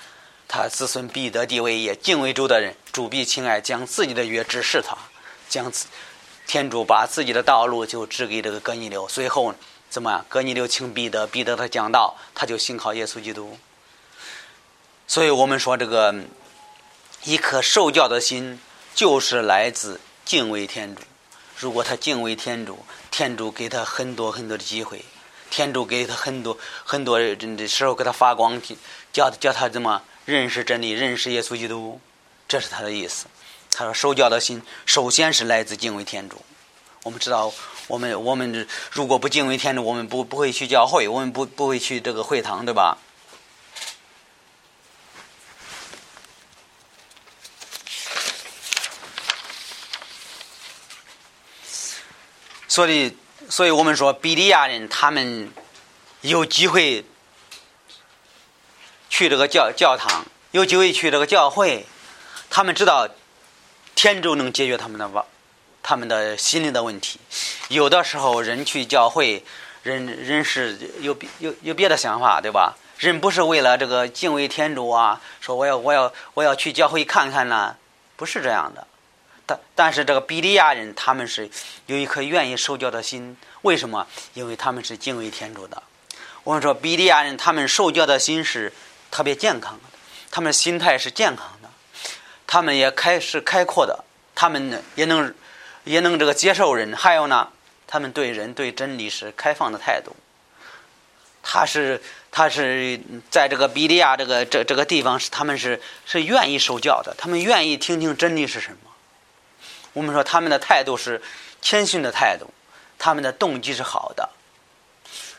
[0.47, 1.95] 他子孙必得地位也。
[1.95, 4.97] 敬畏主的人，主必亲爱，将自己的约指示他，
[5.47, 5.71] 将。
[6.45, 9.53] 天主把自己的道路就指给这个哥尼流，随后
[9.89, 10.25] 怎么样？
[10.29, 13.57] 哥尼流请彼得，彼得他讲道，他就信靠耶稣基督。
[15.07, 16.13] 所以我们说，这个
[17.23, 18.59] 一颗受教的心，
[18.95, 21.01] 就是来自敬畏天主。
[21.57, 25.05] 如果他敬畏天主，天主给他很多很多的机会，
[25.49, 28.61] 天主给他很多很多的时候给他发光，
[29.11, 31.99] 叫叫他怎么认识真理，认识耶稣基督，
[32.47, 33.27] 这是他的意思。
[33.75, 36.45] 他说：“受教的心，首先是来自敬畏天主。
[37.01, 37.51] 我们知道，
[37.87, 42.97] 我们我们如果不敬畏天主，我们不不会去教会，我们不不会去这个会堂，对吧？
[52.67, 53.17] 所以，
[53.49, 55.51] 所以我们说，比利亚人他们
[56.21, 57.03] 有机会
[59.09, 61.87] 去这个教教堂，有机会去这个教会，
[62.51, 63.09] 他们知道。”
[64.03, 65.23] 天主能解决他们的问，
[65.81, 67.21] 他们的心灵的问题。
[67.69, 69.41] 有的时候人去教会，
[69.81, 72.75] 人人是有有有别的想法，对吧？
[72.97, 77.77] 人不是为了这个敬畏天主啊，说我要我要我要去教会看看呢，
[78.17, 78.85] 不是这样的。
[79.45, 81.49] 但但是这个比利亚人他们是
[81.85, 84.05] 有一颗愿意受教的心，为什么？
[84.33, 85.81] 因为他们是敬畏天主的。
[86.43, 88.73] 我们说比利亚人他们受教的心是
[89.09, 89.97] 特别健康的，
[90.29, 91.62] 他们心态是健康的。
[92.53, 95.33] 他们也开是开阔的，他们呢也能
[95.85, 97.47] 也能这个接受人，还有呢，
[97.87, 100.15] 他们对人对真理是开放的态度。
[101.41, 102.99] 他是他是
[103.31, 108.91] 在这个比利亚这个这这个地方是他们是是愿意受教的，他们愿意听听真理是什么。
[109.93, 111.19] 我们说他们的态度是
[111.59, 112.53] 谦逊的态度，
[112.99, 114.29] 他们的动机是好的。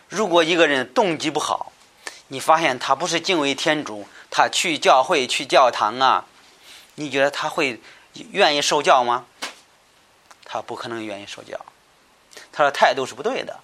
[0.09, 1.71] 如果一个人动机不好，
[2.27, 6.25] 你发现他不是敬畏天主，他去教会去教堂啊。
[6.97, 7.81] 你觉得他会
[8.31, 9.27] 愿意受教吗？
[10.45, 11.59] 他不可能愿意受教，
[12.53, 13.59] 他的态度是不对的，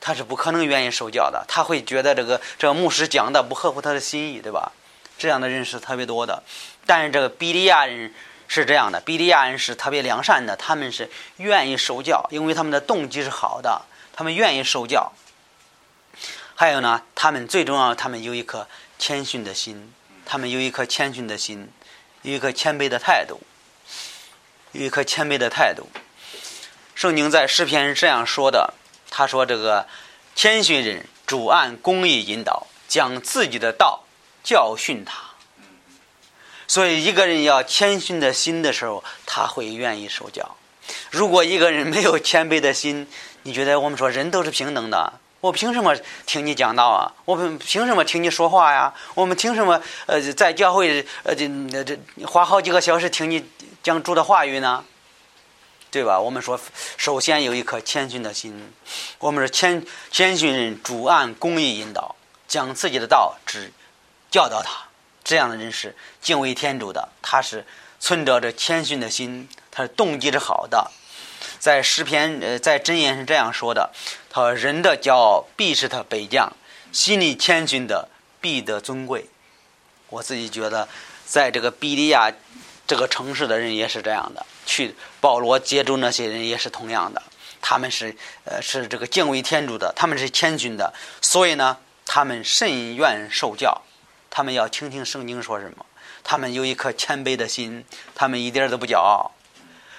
[0.00, 1.44] 他是不可能愿意受教的。
[1.48, 4.70] 他会觉得这个这个牧师讲的不合乎他的心意，对吧？
[5.18, 6.42] 这样的人是特别多的。
[6.86, 8.14] 但是这个比利亚人
[8.46, 13.82] 是这样的，比利亚人是特别良善的，他们是愿意受教，因为他们的动机是好的，
[14.12, 15.12] 他们愿意受教。
[16.54, 19.92] 还有呢，他们最重要，他们有一颗谦逊的心，
[20.24, 21.68] 他们有一颗谦逊的心。
[22.22, 23.40] 有一颗谦卑的态度，
[24.72, 25.88] 有一颗谦卑的态度。
[26.94, 28.74] 圣经在诗篇是这样说的
[29.10, 29.86] ：“他说这个
[30.34, 34.04] 谦逊人，主按公义引导，将自己的道
[34.44, 35.20] 教训他。
[36.68, 40.56] 所以，一个人要谦逊的心的时候，他会愿意受教。
[41.10, 43.08] 如果一个人没有谦卑的心，
[43.42, 45.92] 你觉得我们说人都是平等的，我凭什么
[46.24, 47.12] 听你讲道啊？
[47.24, 48.94] 我们凭什么听你说话呀？
[49.12, 53.44] 我们凭什么呃在教会呃这这花好几个小时听你
[53.82, 54.84] 讲主的话语呢？
[55.90, 56.20] 对吧？
[56.20, 56.58] 我们说，
[56.96, 58.72] 首先有一颗谦逊的心。
[59.18, 62.14] 我们是谦谦逊，主按公义引导，
[62.46, 63.72] 将自己的道只
[64.30, 64.70] 教导他。
[65.24, 67.66] 这样的人是敬畏天主的，他是
[67.98, 70.88] 存着这谦逊的心，他是动机是好的。
[71.62, 73.92] 在诗篇呃，在箴言是这样说的：
[74.28, 76.52] 他说人的骄傲必是他北将，
[76.90, 78.08] 心里谦逊的
[78.40, 79.26] 必得尊贵。
[80.08, 80.88] 我自己觉得，
[81.24, 82.32] 在这个比利亚
[82.84, 84.44] 这个城市的人也是这样的。
[84.66, 87.22] 去保罗接触那些人也是同样的，
[87.60, 93.82] 他们是呃是这个敬畏天主的，他们是谦逊的，所以呢，他们甚愿受教，
[94.28, 95.86] 他们要听听圣经说什么，
[96.24, 97.84] 他们有一颗谦卑的心，
[98.16, 99.30] 他们一点都不骄傲，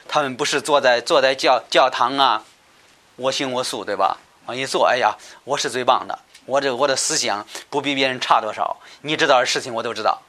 [0.07, 2.43] 他们不是坐在坐在教教堂啊，
[3.15, 4.17] 我行我素，对吧？
[4.45, 10.21] 往一坐，哎呀，我是最棒的，我这我的思想不比别人差多少，你知道的事情我都知道，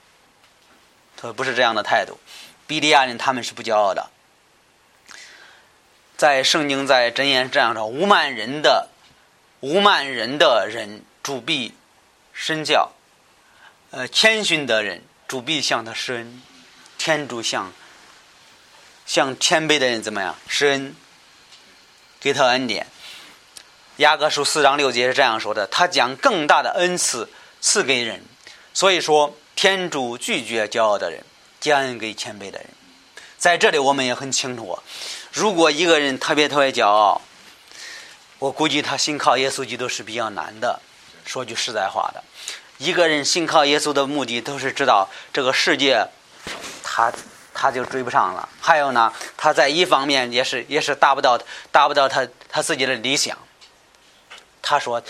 [1.16, 2.18] 他不是这样的态度，
[2.66, 4.10] 比利亚人他们是不骄傲的。
[6.16, 8.88] 在圣经在箴言这样说：无满人的
[9.58, 11.74] 无满人的人主必
[12.32, 12.92] 身教，
[13.90, 16.40] 呃，谦逊的人主必向他施恩，
[16.96, 17.72] 天主向
[19.06, 20.94] 向谦卑的人怎么样施恩，
[22.20, 22.86] 给他恩典。
[23.98, 27.28] 雅各书四章六节是这样说的：他将更大的恩赐
[27.60, 28.24] 赐给人，
[28.72, 31.24] 所以说天主拒绝骄傲的人，
[31.60, 32.66] 将恩给谦卑的人。
[33.38, 34.78] 在这里我们也很清楚。
[35.32, 37.20] 如果一个人特别特别骄傲，
[38.38, 40.80] 我估计他信靠耶稣基督是比较难的。
[41.24, 42.24] 说句实在话的，
[42.78, 46.06] 一个人信靠耶稣的目的都是知道这个世界，
[46.82, 47.12] 他
[47.54, 48.46] 他就追不上了。
[48.60, 51.38] 还有呢，他在一方面也是也是达不到
[51.70, 53.38] 达不到他他自己的理想。
[54.60, 55.00] 他说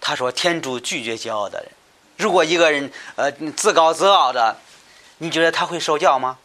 [0.00, 1.68] 他说天主拒绝骄傲的人。
[2.16, 4.56] 如果一个人呃自高自傲的，
[5.18, 6.38] 你觉得他会受教吗？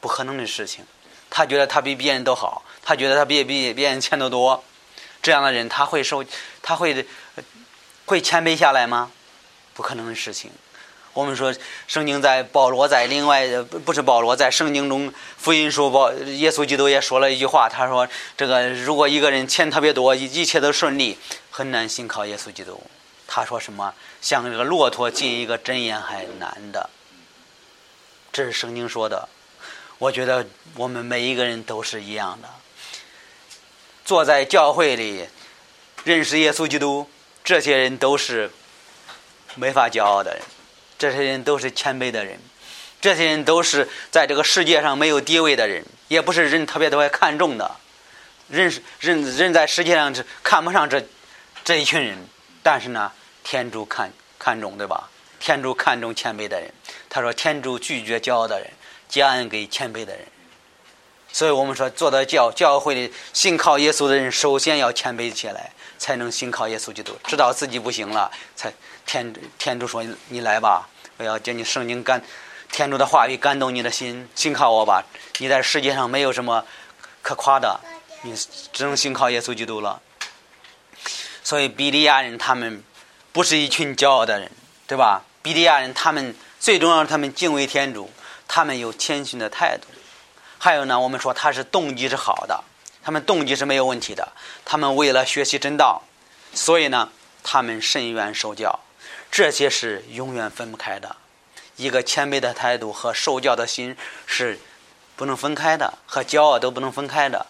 [0.00, 0.84] 不可能的事情。
[1.30, 4.62] 他觉得他比别人都好，他觉得他比比别人钱都多，
[5.22, 6.24] 这样的人他会受，
[6.62, 7.06] 他会
[8.04, 9.10] 会谦卑下来吗？
[9.74, 10.50] 不可能的事情。
[11.16, 11.50] 我们说
[11.86, 21.16] 圣经在保罗在另外不是保罗在圣经中福音书保耶稣基督也说了一句话，他说这个如果一个人钱特别多，一切都顺利，
[21.50, 22.78] 很难信靠耶稣基督。
[23.26, 26.90] 他说什么像这个骆驼进一个针眼还难的，
[28.30, 29.26] 这是圣经说的。
[29.96, 32.48] 我觉得我们每一个人都是一样的，
[34.04, 35.26] 坐在教会里
[36.04, 37.08] 认识耶稣基督，
[37.42, 38.50] 这些人都是
[39.54, 40.42] 没法骄傲的人，
[40.98, 42.38] 这些人都是谦卑的人，
[43.00, 47.70] 这些人都是在这个世界上没有地位的人，也不是人特别特别看重的，
[48.48, 51.06] 人是人人在世界上是看不上这
[51.64, 52.16] 这一群人，
[52.62, 53.12] 但是呢，
[53.44, 55.08] 天主看看重，对吧？
[55.38, 56.72] 天主看重谦卑的人，
[57.08, 58.70] 他说天主拒绝骄傲的人。
[59.08, 60.26] 加恩给谦卑的人，
[61.32, 67.16] 所以我们说，做到教教会里信靠耶稣的人，首先要谦卑起来，才能信靠耶稣基督。
[67.24, 68.70] 知道自己不行了，才
[69.06, 72.22] 天天主说：“你来吧，我要借你圣经感，
[72.70, 75.04] 天主的话语感动你的心，信靠我吧。
[75.38, 76.64] 你在世界上没有什么
[77.22, 77.80] 可夸的，
[78.22, 78.34] 你
[78.72, 80.02] 只能信靠耶稣基督了。”
[81.42, 82.82] 所以，比利亚人他们
[83.32, 84.50] 不是一群骄傲的人，
[84.86, 85.22] 对吧？
[85.42, 88.10] 比利亚人他们最重要，他们敬畏天主。
[88.48, 89.88] 他们有谦逊的态度，
[90.56, 92.62] 还有呢，我们说他是动机是好的，
[93.02, 94.32] 他们动机是没有问题的。
[94.64, 96.04] 他们为了学习真道，
[96.54, 97.10] 所以呢，
[97.42, 98.78] 他们甚愿受教，
[99.30, 101.16] 这些是永远分不开的。
[101.76, 104.58] 一个谦卑的态度和受教的心是
[105.14, 107.46] 不能分开的，和骄傲都不能分开的。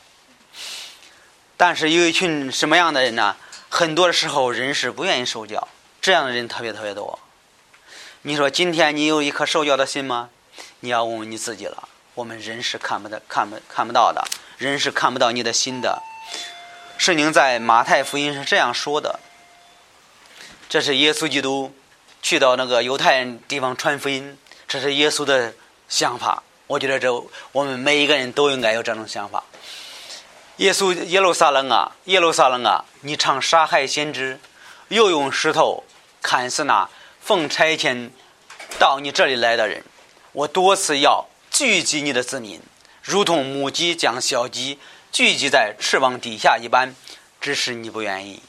[1.57, 3.37] 但是有一群什么样的人呢？
[3.69, 5.69] 很多时候人是不愿意受教，
[6.01, 7.19] 这样的人特别特别多。
[8.23, 10.31] 你说今天你有一颗受教的心吗？
[10.81, 11.89] 你要问问你自己了。
[12.15, 14.25] 我们人是看不到、看不看不到的，
[14.59, 16.03] 人是看不到你的心的。
[16.97, 19.21] 圣经在马太福音是这样说的：
[20.69, 21.73] 这是耶稣基督
[22.23, 25.55] 去到那个犹太人地方传福音，这是耶稣的
[25.89, 26.43] 想法。
[26.67, 27.13] 我觉得这
[27.53, 29.45] 我们每一个人都应该有这种想法。
[30.57, 34.41] 耶稣耶路撒冷啊，耶路撒冷啊，你常杀害先知，
[34.89, 35.85] 又用石头
[36.23, 36.89] 砍死那
[37.21, 38.11] 奉差遣
[38.79, 39.85] 到你这里来的人。
[40.33, 42.61] 我多次要聚集你的子民，
[43.03, 44.79] 如同母鸡将小鸡
[45.13, 46.95] 聚集在翅膀底下一般，
[47.41, 48.43] 只是你不愿意。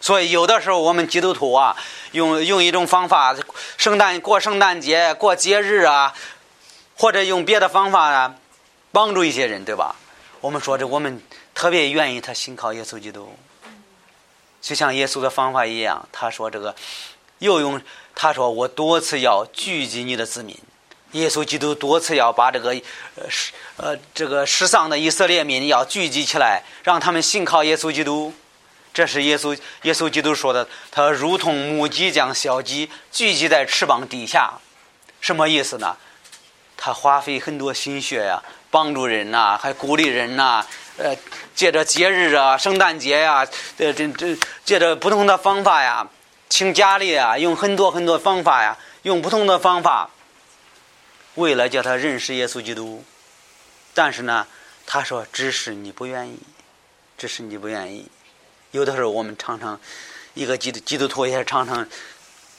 [0.00, 1.76] 所以有的时候我们基督徒啊，
[2.12, 3.36] 用用一种方法，
[3.76, 6.14] 圣诞过圣诞节过节日啊，
[6.96, 8.34] 或者用别的方法啊，
[8.92, 9.94] 帮助一些人，对吧？
[10.40, 11.22] 我们说这，我们
[11.54, 13.30] 特别愿意他信靠耶稣基督。
[14.62, 16.74] 就像耶稣的方法一样，他说这个
[17.40, 17.78] 又用
[18.14, 20.58] 他说我多次要聚集你的子民，
[21.12, 22.70] 耶稣基督多次要把这个
[23.16, 23.24] 呃
[23.76, 28.32] 呃这个世上的以色列民要聚集起来，让他们信靠耶稣基督。
[28.92, 34.54] 这是耶稣耶稣基督说的，他如同母鸡将小鸡聚集在翅膀底下，
[35.20, 35.96] 什么意思呢？
[36.76, 40.66] 他花费很多心血呀，帮助人呐，还鼓励人呐。
[40.96, 41.16] 呃，
[41.54, 43.46] 借着节日啊，圣诞节呀，
[43.78, 46.06] 呃，这这借着不同的方法呀，
[46.48, 50.10] 请家里啊，用很多很多方法呀，用不同的方法，
[51.36, 53.04] 为了叫他认识耶稣基督。
[53.94, 54.46] 但是呢，
[54.84, 56.38] 他说只是你不愿意，
[57.16, 58.10] 只是你不愿意。
[58.72, 59.80] 有的时候我们常常，
[60.34, 61.88] 一个基督基督徒也常常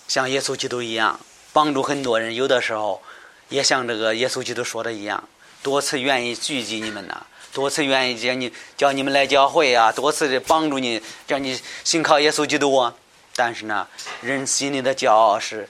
[0.08, 1.20] 像耶稣基督一样
[1.54, 2.36] 帮助很多人。
[2.36, 3.02] 有的时候
[3.50, 5.28] 也像这个耶稣基督说的一样，
[5.64, 12.94] 多次愿意聚集你们呐，多次愿意叫你叫你们来教会啊，多次的帮助你，叫你信靠耶稣基督啊。
[13.34, 13.88] 但是呢，
[14.22, 15.70] 人心里的骄傲是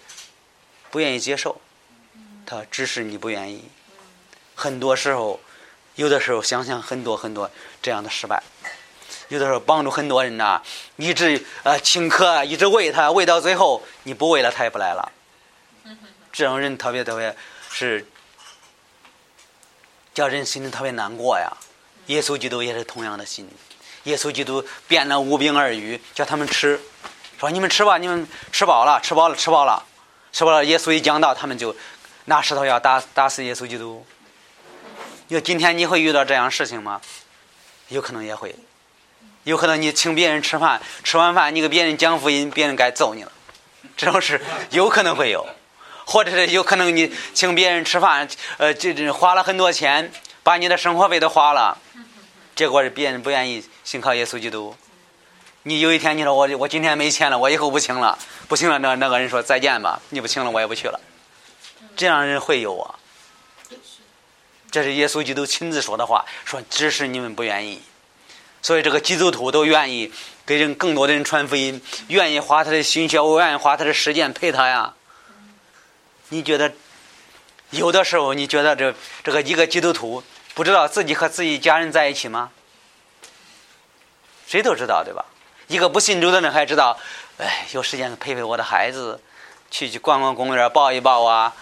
[0.90, 1.62] 不愿意接受，
[2.46, 3.66] 他只是你不愿意。
[4.56, 5.40] 很多时候，
[5.96, 7.52] 有的时候想想很多很多
[7.82, 8.42] 这样的失败。
[9.32, 10.62] 有的时候帮助很多人呐，
[10.98, 15.10] 一直呃请客，一直喂他，喂到最后你不喂了，他也不来了。
[16.34, 17.34] 这种人特别特别
[17.70, 18.06] 是
[20.14, 21.50] 叫人心里特别难过呀。
[22.08, 23.50] 耶稣基督也是同样的心，
[24.04, 26.78] 耶稣基督变了五饼二鱼，叫他们吃，
[27.40, 29.86] 说你们吃吧，你们吃饱了，吃饱了，吃饱了，
[30.34, 30.66] 吃饱了。
[30.66, 31.74] 耶稣一讲到，他们就
[32.26, 34.06] 拿石头要打打死耶稣基督。
[35.30, 37.00] 你说今天你会遇到这样事情吗？
[37.88, 38.54] 有可能也会。
[39.44, 43.32] 有可能你请别人吃饭，吃完饭你给别人讲福音，别人该揍你了，
[43.98, 45.48] 这种事 有可能会有，
[46.06, 48.28] 或者是有可能你请别人吃饭，
[48.58, 50.12] 呃，这这花了很多钱，
[50.44, 51.78] 把你的生活费都花了，
[52.56, 54.76] 结果是别人不愿意信靠耶稣基督。
[55.64, 61.00] 你有一天你说我我今天没钱了，我以后不请了，不请了，那那个人说再见吧，你不请了我也不去了，
[61.96, 62.96] 这样人会有啊。
[64.70, 67.82] 这是耶稣基督亲自说的话，说只是你们不愿意。
[68.62, 70.14] 所以，这个基督徒都愿意
[70.46, 74.94] 给人更多的人传福音，愿意花他的心血，我愿意花他的时间陪他呀。
[76.30, 76.72] 你觉得
[77.72, 78.94] 有的时候，你觉得这
[79.24, 82.52] 这个一个基督徒不知道自己和自己家人在一起吗？
[84.46, 85.26] 谁都知道，对吧？
[85.68, 87.00] 一个不信主的人还知道，
[87.38, 89.20] 哎，有时间陪陪我的孩子，
[89.72, 91.56] 去去逛逛公园，抱一抱啊，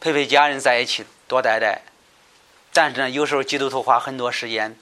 [0.00, 1.82] 陪陪家人在一起，多待待。
[2.72, 4.78] 但是呢，有时候基督徒花很多时间。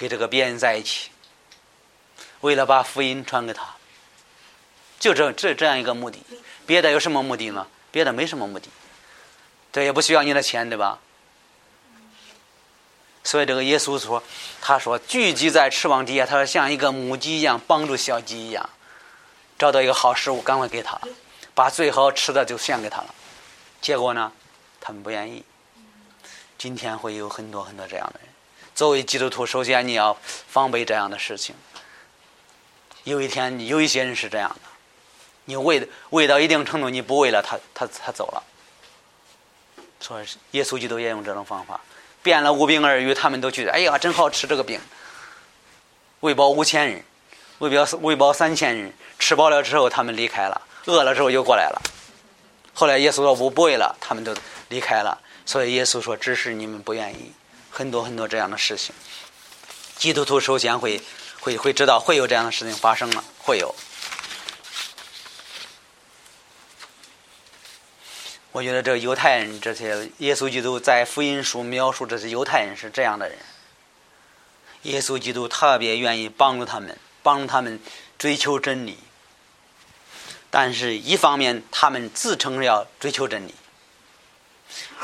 [0.00, 1.10] 跟这个别人在一起，
[2.40, 3.74] 为了把福音传给他，
[4.98, 6.18] 就这这这样一个目的，
[6.64, 7.66] 别的有什么目的呢？
[7.92, 8.70] 别的没什么目的，
[9.70, 10.98] 这也不需要你的钱，对吧？
[13.22, 14.22] 所以这个耶稣说，
[14.62, 18.70] 他说聚集在翅膀底下，他说像一个母鸡一样帮助小鸡一样，
[19.58, 20.98] 找到一个好食物，赶快给他，
[21.54, 23.14] 把最好吃的就献给他了。
[23.82, 24.32] 结果呢，
[24.80, 25.44] 他们不愿意。
[26.56, 28.29] 今天会有很多很多这样的人。
[28.80, 31.54] 作为基督徒，首先你要防备这样的事情。
[33.04, 34.70] 有一天，有一些人是这样的，
[35.44, 38.42] 你喂喂到一定程度，你不喂了，他他他走了。
[40.00, 41.78] 说耶稣基督也用这种方法，
[42.22, 44.80] 变了五饼二鱼，他们都觉得哎呀，真好吃这个饼。
[46.20, 47.04] 喂饱五千人，
[47.58, 51.82] 喂饱喂饱三千人，吃饱了之后，他们离开了；饿了之后又过来了。
[52.72, 54.34] 后来耶稣说不不喂了，他们都
[54.70, 55.20] 离开了。
[55.44, 57.30] 所以耶稣说，只是你们不愿意。
[57.70, 58.94] 很多很多这样的事情，
[59.96, 61.00] 基督徒首先会
[61.40, 63.74] 会会知道会有这样的事情发生了，会有。
[68.52, 73.38] 我觉得这犹太人这些耶稣基督在福音书描述这些犹太人是这样的人，
[74.82, 77.80] 耶稣基督特别愿意帮助他们，帮助他们
[78.18, 78.98] 追求真理。
[80.50, 83.54] 但是，一方面他们自称要追求真理。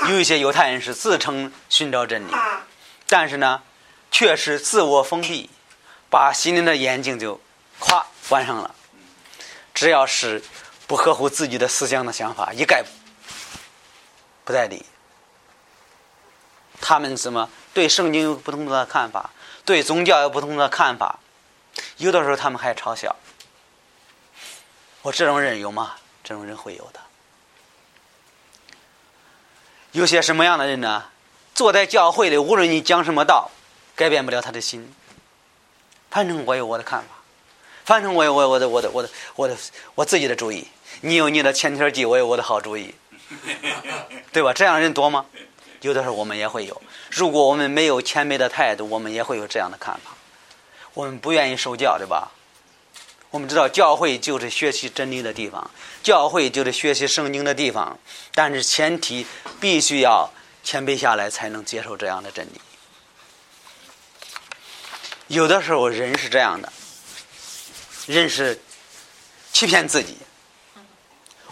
[0.08, 2.30] 有一些犹太人是自称寻找真理，
[3.06, 3.62] 但是呢，
[4.10, 5.50] 却是自我封闭，
[6.10, 7.40] 把心灵的眼睛就
[7.80, 8.74] 咵关上了。
[9.74, 10.42] 只要是
[10.86, 12.84] 不合乎自己的思想的想法，一概
[14.44, 14.86] 不在理。
[16.80, 19.30] 他们怎么对圣经有不同的看法，
[19.64, 21.18] 对宗教有不同的看法，
[21.96, 23.16] 有的时候他们还嘲笑。
[25.02, 25.96] 我这种人有吗？
[26.22, 27.00] 这种人会有的。
[29.96, 31.04] 有些什么样的人呢？
[31.54, 33.50] 坐在教会里，无论你讲什么道，
[33.94, 34.94] 改变不了他的心。
[36.10, 37.08] 反正我有我的看法，
[37.82, 39.56] 反正我有我我的我的我的我的
[39.94, 40.68] 我自己的主意。
[41.00, 42.94] 你有你的前天计，我有我的好主意，
[44.32, 44.52] 对吧？
[44.52, 45.24] 这样的人多吗？
[45.80, 46.82] 有的时候我们也会有。
[47.10, 50.10] 如果我们没有谦卑的态度，我们也会有这样的看法。
[50.92, 52.30] 我们不愿意受教，对吧？
[53.36, 55.70] 我们知道教会就是学习真理的地方，
[56.02, 57.98] 教会就是学习圣经的地方，
[58.32, 59.26] 但是前提
[59.60, 60.32] 必须要
[60.64, 62.58] 谦卑下来，才能接受这样的真理。
[65.26, 66.72] 有的时候人是这样的，
[68.06, 68.58] 人是
[69.52, 70.16] 欺骗自己。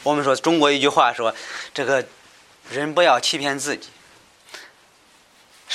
[0.03, 1.35] 我们说中国一句话说
[1.75, 2.07] ：“这个
[2.71, 3.91] 人不要欺骗自己。”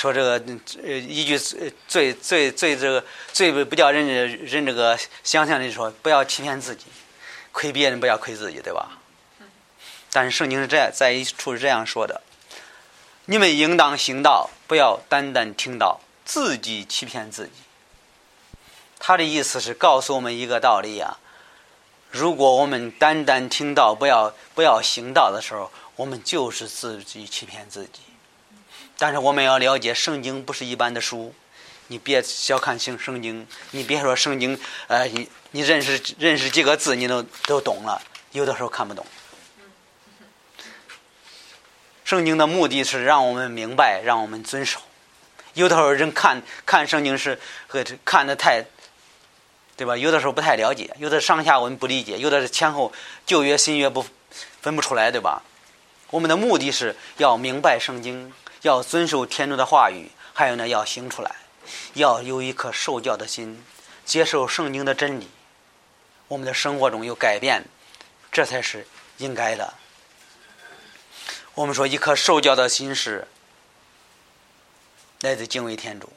[0.00, 0.42] 说这个
[0.82, 1.38] 呃一句
[1.86, 6.86] 最最最这个最不不叫人人这个想象的说：“不要欺骗自己，
[7.52, 8.98] 亏别人不要亏自己，对吧？”
[10.10, 12.22] 但是圣经是这样在一处是这样说的
[13.26, 17.52] ：“你们应当行道，不要单单听到，自己欺骗自己。”
[18.98, 21.18] 他的意思是告诉我们一个道理啊：
[22.10, 28.00] 如果我们单单听到不要不要行道的时候，我们就是自己欺骗自己。
[29.00, 31.34] 但是我们要了解，圣经不是一般的书，
[31.86, 39.06] 你别小看圣圣经，你别说圣经，呃，你你认识认识几个字，你都都懂了，有的时候看不懂。
[42.04, 44.78] 圣经的目的是让我们明白，让我们遵守。
[45.54, 48.66] 有的时候人看看圣经是和看的太。
[49.76, 49.96] 对吧？
[49.96, 52.92] 有的时候不太了解，有的上下文不理解，有的是前后
[53.24, 54.04] 旧约新约不
[54.60, 55.42] 分不出来，对吧？
[56.10, 58.30] 我们的目的是要明白圣经，
[58.62, 61.36] 要遵守天主的话语，还有呢，要行出来，
[61.94, 63.64] 要有一颗受教的心，
[64.04, 65.28] 接受圣经的真理，
[66.28, 67.64] 我们的生活中有改变，
[68.30, 68.86] 这才是
[69.18, 69.74] 应该的。
[71.54, 73.26] 我们说，一颗受教的心是
[75.20, 76.12] 来自敬畏天主，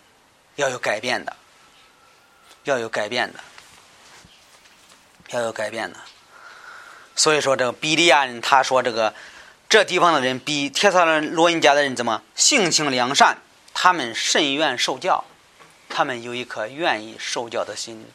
[0.55, 1.35] 要有改变的，
[2.63, 3.39] 要有改变的。
[5.29, 5.99] 要有改变的，
[7.15, 9.11] 所以说这个比利亚人他说这个
[9.73, 13.39] 这地方的人比帖撒罗尼迦的人怎么性情良善，
[13.73, 15.25] 他们甚愿受教，
[15.89, 18.05] 他们有一颗愿意受教的心，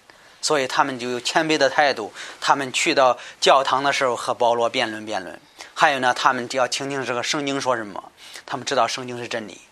[0.40, 2.12] 所以他们就有谦卑的态度。
[2.40, 5.40] 他们去到教堂的时候和保罗辩论辩论，
[5.74, 8.12] 还有呢，他们就要听听这个圣经说什么，
[8.46, 9.62] 他们知道圣经是真理。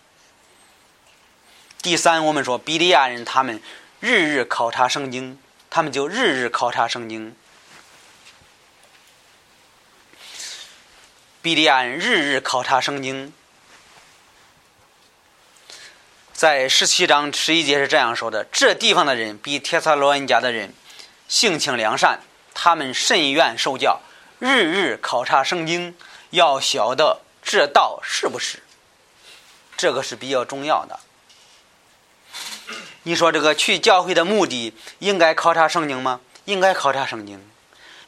[1.83, 3.63] 第三，我们说比利亚人他们
[4.01, 5.39] 日日考察圣经。
[5.71, 7.37] 他们就日日考察圣经。
[11.47, 13.33] 比利安日日考察圣经，
[16.33, 20.75] 在十七章十一节是这样说的：这地方的人比帖撒罗恩家的人
[21.29, 22.19] 性情良善，
[22.53, 24.01] 他们甚愿受教，
[24.41, 25.97] 日日考察圣经，
[26.31, 28.65] 要晓得这道是不是。
[29.77, 30.99] 这个是比较重要的。
[33.05, 36.21] 你说这个去教会的目的应该考察圣经吗？
[36.47, 37.41] 应该考察圣经。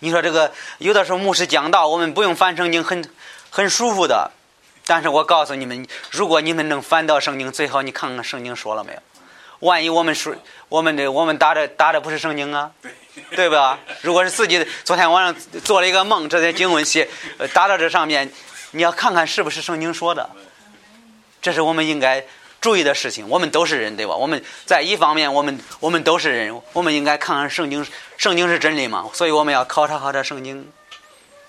[0.01, 3.09] 你说这个有的时候牧师讲道，我们不用翻圣经，很
[3.59, 4.31] 很舒服的。
[4.87, 8.99] 但是我告诉你们，如果你们能翻到圣经，最好你看看圣经说了没有。
[9.67, 10.33] 万一我们说
[10.69, 12.71] 我们的我们打的打的不是圣经啊，
[13.35, 13.81] 对吧？
[14.01, 15.35] 如果是自己昨天晚上
[15.65, 17.09] 做了一个梦，这些经文写
[17.53, 18.31] 打到这上面，
[18.71, 20.31] 你要看看是不是圣经说的。
[21.43, 22.25] 这是我们应该。
[22.61, 24.17] 注意的事情，我们都是人，对吧？
[24.17, 27.87] 我们在一方面，我们我们都是人，我们应该看看圣经，
[28.17, 29.09] 圣经是真理嘛？
[29.13, 30.69] 所以我们要考察考察圣经。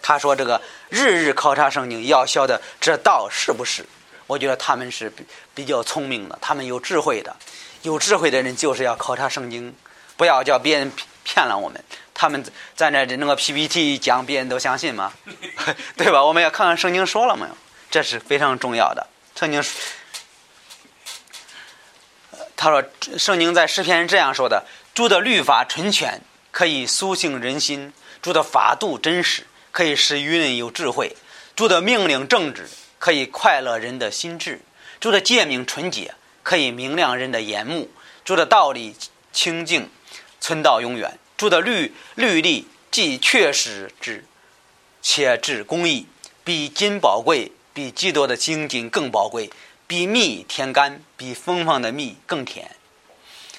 [0.03, 3.85] 他说这个日日考察圣经，要晓得这道是不是？
[4.27, 5.25] 我觉得他们是比
[5.55, 7.35] 比较聪明的，他们有智慧的。
[7.83, 9.73] 有智慧的人就是要考察圣经，
[10.17, 10.91] 不要叫别人
[11.23, 11.83] 骗了我们。
[12.13, 12.43] 他们
[12.75, 15.13] 在那弄个 PPT 讲，别人都相信吗？
[15.95, 16.23] 对吧？
[16.23, 17.57] 我们要看看圣经说了没有，
[17.89, 19.07] 这是非常重要的。
[19.35, 19.63] 圣经。
[22.61, 22.83] 他说
[23.17, 26.19] ：“圣经在诗篇是这样说的：主的律法纯全，
[26.51, 31.15] 可以苏醒人心；主的法度真实，可以使愚人有智慧；
[31.55, 32.67] 主的命令正直，
[32.97, 34.59] 可以快乐人的心智；
[34.99, 36.13] 主的诫命纯洁，
[36.43, 37.87] 可以明亮人的眼目；
[38.23, 38.95] 主的道理
[39.31, 39.89] 清净，
[40.39, 44.25] 存到永远；主的律律例既确实之，
[45.01, 46.05] 且至公义，
[46.43, 49.49] 比金宝贵，比基多的精金更宝贵。”
[49.89, 52.75] 比蜜甜甘，比芬芳的蜜更甜。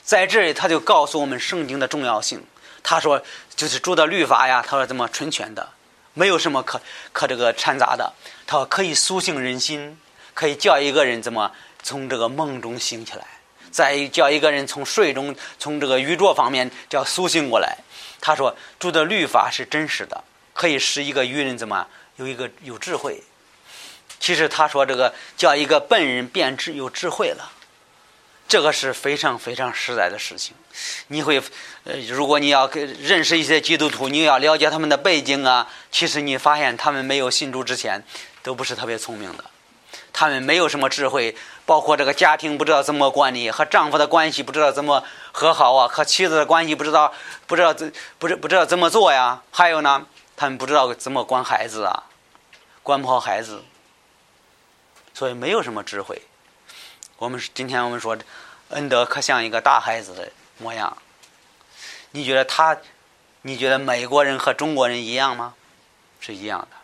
[0.05, 2.45] 在这里，他就告诉我们圣经的重要性。
[2.85, 3.21] 他说，
[3.57, 5.71] 就是主的律法呀，他说怎么纯全的，
[6.15, 6.81] 没有什么可
[7.13, 8.13] 可这个掺杂的。
[8.47, 9.99] 他说可以苏醒人心，
[10.35, 11.51] 可以叫一个人怎么
[11.83, 13.25] 从这个梦中醒起来，
[13.71, 17.79] 再叫一个人从睡中从这个愚拙方面叫苏醒过来。
[18.21, 21.87] 他说，主的律法是真实的，可以使一个愚人怎么
[22.17, 23.23] 有一个有智慧。
[24.19, 27.53] 其实他说这个叫一个笨人变智有智慧了，
[28.47, 30.55] 这个是非常非常实在的事情。
[31.09, 31.43] 你会，
[31.85, 32.67] 呃，如果你要
[33.01, 38.05] 认识一些基督徒，你要了解他们的背景啊，其实你发现他们没有信主之前
[38.43, 39.45] 都不是特别聪明的。
[40.13, 45.03] 他们没有什么智慧，包括这个家庭不知道怎么管理，和丈夫的关系不知道怎么
[45.33, 47.13] 和好啊，和妻子的关系不知道
[47.47, 49.43] 不知道怎不知不知道怎么做呀？
[49.51, 50.07] 还有呢，
[50.37, 52.05] 他们不知道怎么管孩子啊，
[52.83, 53.63] 管不好孩子，
[55.15, 56.23] 所以没有什么智慧。
[57.17, 58.19] 我们今天我们说，
[58.71, 60.31] 恩德可像一个大孩子的
[60.61, 60.97] 模样。
[62.13, 62.77] 你觉得他？
[63.43, 65.55] 你觉得美国人和中国人一样吗？
[66.21, 66.77] 是一样的。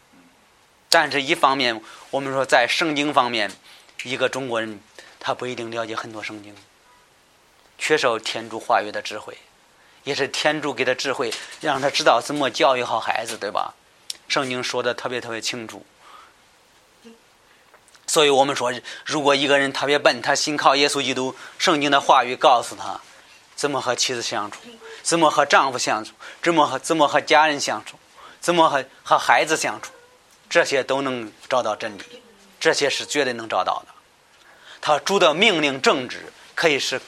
[0.88, 3.52] 但是，一方面，我们说在圣经方面，
[4.04, 4.80] 一个中国人
[5.20, 6.54] 他不一定了解很多圣经，
[7.76, 9.36] 缺少天主话语的智慧，
[10.04, 13.74] 也是天主给他智慧，让他知道怎么教育好孩子，对吧？
[14.28, 15.84] 圣经说的特别特别清楚。
[18.06, 18.72] 所以我们说，
[19.04, 22.98] 如果一个人特别笨，他信靠耶稣基督，圣经的话语告诉他
[23.56, 24.60] 怎么和妻子相处，
[25.02, 27.96] 怎么和丈夫相处，怎么和怎么和家人相处，
[28.38, 29.92] 怎么和和孩子相处，
[30.48, 32.02] 这些都能找到真理，
[32.60, 33.94] 这些是绝对能找到的。
[34.80, 37.00] 他说主的命令正直，可以是，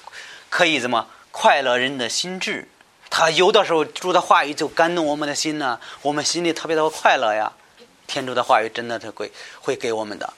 [0.48, 2.66] 可以怎么快乐人的心智。
[3.10, 7.52] 他有的时候主的话语就感动我们的心呢，我们心里特别的快乐呀。
[8.06, 9.30] 天主的话语真的是会
[9.60, 10.32] 会给我们的。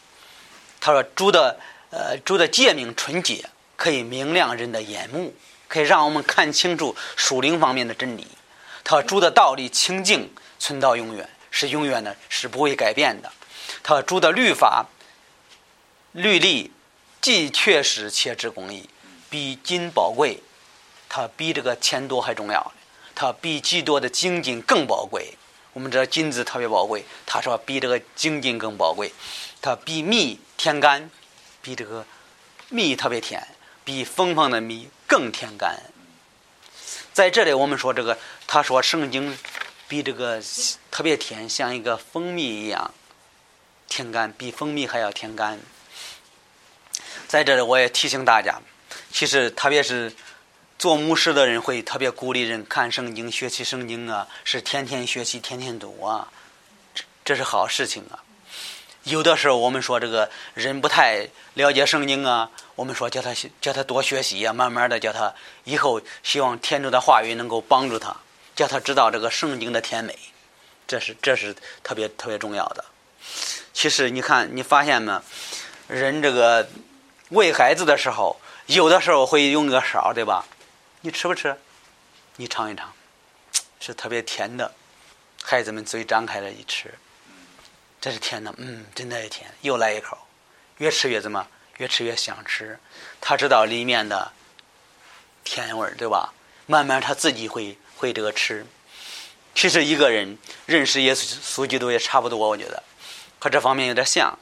[0.80, 3.44] 他说：“主的，呃，主的诫命纯洁，
[3.76, 5.32] 可以明亮人的眼目，
[5.70, 8.26] 可以让我们看清楚属灵方面的真理。
[8.82, 13.32] 他：主的道理清净，存到永远，是永远的，是不会改变的。
[13.80, 14.86] 他：主的律法，
[16.10, 16.72] 律例，
[17.20, 18.90] 既确实且之公义，
[19.30, 20.42] 比金宝贵，
[21.08, 22.72] 它比这个钱多还重要。
[23.14, 25.34] 它比极多的金金更宝贵。
[25.72, 29.12] 我们知道金子特别宝贵，他说比这个金金更宝贵。”
[29.62, 31.08] 它比蜜甜甘，
[31.62, 32.04] 比这个
[32.70, 33.46] 蜜特别甜，
[33.84, 35.76] 比芬芳的蜜更甜甘。
[37.12, 39.36] 在这里，我们说这个，他说圣经
[39.88, 40.40] 比这个
[40.92, 42.94] 特别甜，像一个蜂蜜一样
[43.88, 45.58] 甜甘，比蜂蜜还要甜甘。
[47.26, 48.60] 在这里，我也提醒大家，
[49.10, 50.14] 其实特别是
[50.78, 56.28] 做牧师的人会特别鼓励人看圣经、学习圣经啊，是天天学习、天天读啊，
[56.94, 58.22] 这这是好事情啊。
[59.04, 65.34] 有的时候，我们说这个人不太了解圣经啊，我们说叫他叫他多学习呀，慢慢的叫他
[65.64, 68.14] 以后希望天主的话语能够帮助他，
[68.54, 70.18] 叫他知道这个圣经的甜美，
[70.86, 72.84] 这是这是特别特别重要的。
[73.72, 75.20] 其实你看，你发现没？
[75.88, 76.68] 人这个
[77.30, 80.44] 喂孩子的时候，有的时候会用个勺，对吧？
[81.00, 81.56] 你吃不吃？
[82.36, 82.92] 你尝一尝，
[83.80, 84.72] 是特别甜的。
[85.42, 86.94] 孩子们嘴张开了，一吃。
[88.00, 89.50] 这是甜的，嗯，真的甜。
[89.60, 90.16] 又来一口，
[90.78, 91.46] 越吃越怎么？
[91.76, 92.78] 越吃越想吃。
[93.20, 94.32] 他知道里面的
[95.44, 96.32] 甜味儿，对吧？
[96.66, 98.66] 慢慢他自己会会这个吃。
[99.54, 102.82] 其实一个人认识耶稣基督也差不多，我觉得
[103.38, 104.38] 和这方面有点像。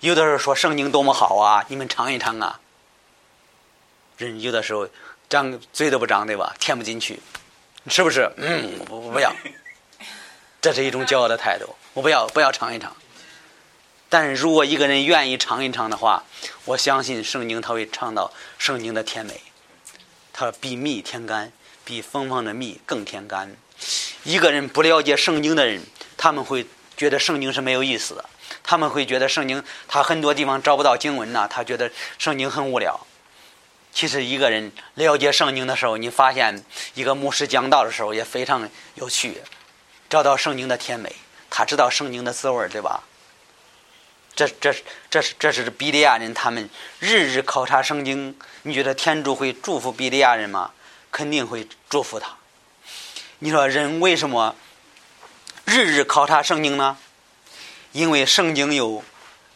[0.00, 2.60] 有的时候说圣经多么好啊，你们尝一尝啊。
[4.16, 4.88] 人有的时候
[5.28, 6.54] 张嘴都不张，对吧？
[6.58, 7.20] 填不进去，
[7.82, 8.30] 你吃不吃？
[8.36, 9.32] 嗯，我不要。
[10.62, 12.94] 这是一种骄傲的态度，我不要，不要尝一尝。
[14.12, 16.24] 但是如果一个人愿意尝一尝的话，
[16.66, 19.40] 我相信圣经他会尝到圣经的甜美。
[20.34, 21.50] 他比蜜甜甘，
[21.82, 23.56] 比芬芳的蜜更甜甘。
[24.24, 25.82] 一个人不了解圣经的人，
[26.18, 28.22] 他们会觉得圣经是没有意思的。
[28.62, 33.06] 他们会觉得圣经他很多地方找不到经文呐，他觉得圣经很无聊。
[33.94, 39.40] 其实一个人了解圣经的时候，你发现一个牧师讲道的时候也非常有趣，
[40.10, 41.16] 找到圣经的甜美，
[41.48, 43.04] 他知道圣经的滋味，对吧？
[44.34, 44.74] 这这
[45.10, 46.68] 这是这是比利亚人，他们
[46.98, 48.36] 日日考察圣经。
[48.62, 50.70] 你觉得天主会祝福比利亚人吗？
[51.10, 52.36] 肯定会祝福他。
[53.40, 54.56] 你说人为什么
[55.66, 56.96] 日日考察圣经呢？
[57.92, 59.04] 因为圣经有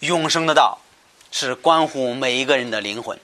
[0.00, 0.80] 永生的道，
[1.32, 3.18] 是关乎每一个人的灵魂。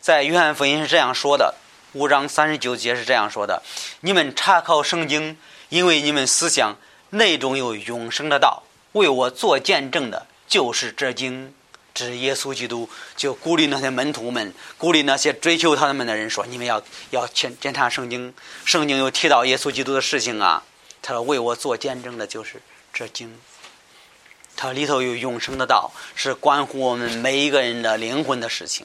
[0.00, 1.56] 在约翰福音是这样说的，
[1.94, 3.62] 五章三十九节是这样说的：
[4.02, 5.36] 你们查考圣经，
[5.68, 6.76] 因为你们思想
[7.10, 8.62] 内中有永生的道。
[8.92, 11.54] 为我做见证的，就是这经，
[11.94, 18.34] 指耶稣基督，就鼓励那些门徒们，鼓励那些追求他们的人说：“你们要要检检查圣经，
[18.64, 20.64] 圣经有提到耶稣基督的事情啊。”
[21.02, 22.60] 他说：“为我做见证的，就是
[22.92, 23.38] 这经，
[24.56, 28.84] 它里头有永生的道，是关乎我们每一个人的灵魂的事情。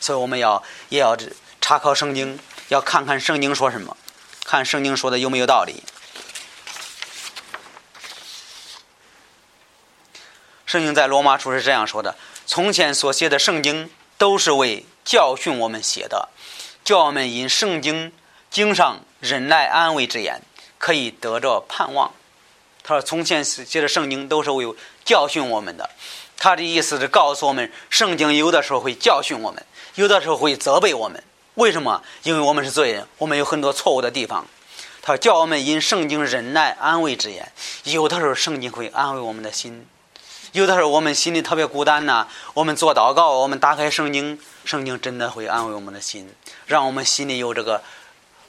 [0.00, 1.16] 所以我们要也要
[1.60, 2.38] 查考圣经，
[2.68, 3.96] 要看看圣经说什么，
[4.44, 5.82] 看圣经说的有没有道理。”
[10.74, 12.16] 圣经在罗马书是这样说的
[12.46, 16.28] ：“从前所写的圣经都是为教训我们写的，
[16.82, 18.10] 叫我们因圣经
[18.50, 20.42] 经上忍耐安慰之言，
[20.76, 22.10] 可以得着盼望。”
[22.82, 25.88] 他说：“从前写的圣经都是为教训我们的，
[26.36, 29.64] 他的意思是告诉我们，圣经有的时候会教训我们，
[29.94, 31.22] 有的时候会责备我们。
[31.54, 32.02] 为什么？
[32.24, 34.44] 因为我们是罪人，我们有很多错误的地方。
[35.00, 37.52] 他说叫我们因圣经忍耐安慰之言。
[37.84, 39.86] 有的时候圣经会安慰我们的心，
[40.54, 46.32] 有的时候我们心里特别孤单呐，我们做祷告，我们打开圣经，圣经真的会安慰我们的心，
[46.66, 47.82] 让我们心里有这个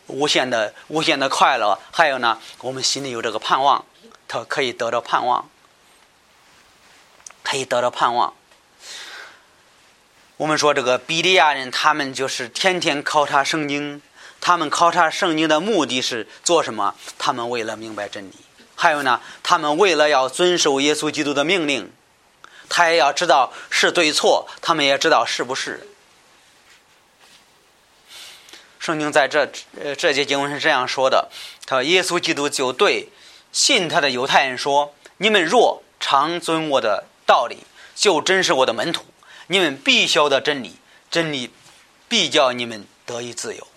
[0.06, 1.80] 无限的无限的快乐。
[1.92, 3.84] 还有呢，我们心里有这个盼望，
[4.28, 5.50] 他可以得到盼望，
[7.42, 8.36] 可以得到盼望。
[10.38, 14.00] 我们说这个比利亚人，他们就是天天考察圣经。
[14.40, 16.94] 他们考察圣经的目的是做什么？
[17.18, 18.45] 他们为了明白真理。
[18.76, 21.92] 还有呢，他们为了要遵守耶稣基督的命令，
[22.70, 25.88] 他也要知道是对错，他们也知道是不是。
[28.80, 29.50] 圣经在这
[29.82, 31.30] 呃这节经文是这样说的：
[31.66, 33.10] 他说耶稣基督就对
[33.52, 37.64] 信他的犹太人说：“你们若常遵我的道理，
[37.96, 39.04] 就真是我的门徒。”
[39.48, 40.76] 你们必晓得真理，
[41.10, 41.52] 真理
[42.08, 43.68] 必叫你们得以自由。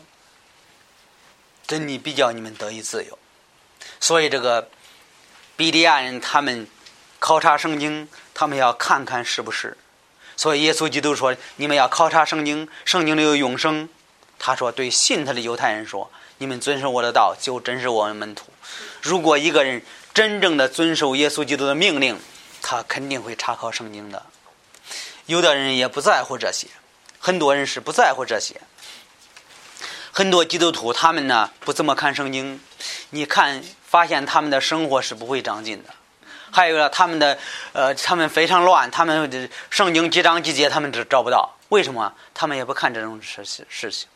[1.66, 3.18] 真理必叫你们得以自由。
[4.01, 4.70] 所以，这个
[5.59, 6.69] 比利亚人他们
[7.19, 9.77] 考察圣经，他们要看看是不是。
[10.37, 13.89] 所以，耶稣基督说：“你们要考察圣经，圣经里有永生。”
[14.39, 18.47] 他说：“对信他的犹太人说，你们遵守我的道，就真是我的门徒。
[19.03, 19.83] 如果一个人
[20.15, 22.21] 真正的遵守耶稣基督的命令，
[22.63, 24.27] 他肯定会查考圣经的。”
[25.27, 26.69] 有的人也不在乎这些，
[27.19, 28.61] 很多人是不在乎这些。
[30.13, 32.61] 很多基督徒他们呢不怎么看圣经，
[33.11, 35.89] 你看发现他们的生活是不会长进的。
[36.51, 37.39] 还有呢，他们的
[37.72, 41.57] 呃，他们非常乱，他们的圣经几章几节他们只找不到。
[41.70, 42.12] 为什么？
[42.34, 44.07] 他们也不看这种事事情，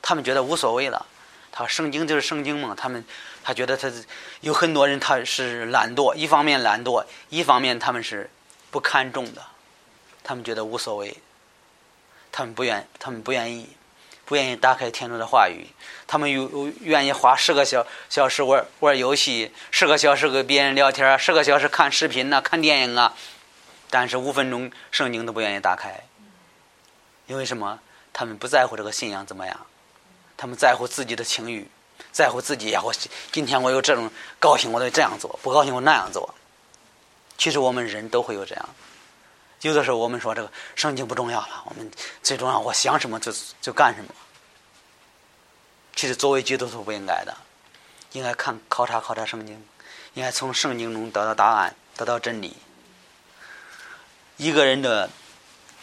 [0.00, 1.04] 他们觉得无所谓了。
[1.50, 3.04] 他圣经就是圣经嘛，他们
[3.42, 3.90] 他觉得他
[4.40, 8.30] 有很多人他是懒惰，一方面懒惰，一方面他们是
[8.70, 9.42] 不看重的。
[10.22, 11.16] 他们觉得无所谓，
[12.30, 13.68] 他们不愿，他们不愿意，
[14.28, 15.66] 不愿意打开天主的话语。
[16.06, 23.14] 他们有愿意花十个小小时玩玩游戏，十个小时跟别人聊天，十个小时看视频呐，看电影啊。
[23.90, 26.02] 但是五分钟圣经都不愿意打开，
[27.26, 27.80] 因为什么？
[28.12, 29.66] 他们不在乎这个信仰怎么样，
[30.36, 31.66] 他们在乎自己的情欲，
[32.12, 32.82] 在乎自己呀。
[32.82, 32.92] 我
[33.32, 36.34] 今天我有这种高兴，我得这样做；不高兴，我那样做。
[37.38, 38.68] 其实我们人都会有这样。
[39.62, 41.90] 有的时候我们说这个圣经不重要了，我们
[42.22, 44.14] 最重要，我想什么就就干什么。
[45.96, 47.36] 其实作为基督徒不应该的，
[48.12, 49.60] 应该看考察考察圣经，
[50.14, 52.56] 应该从圣经中得到答案，得到真理。
[54.36, 55.10] 一个人的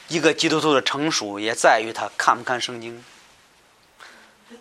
[0.07, 3.03] 一个基督徒的成熟，也在于他看不看圣经。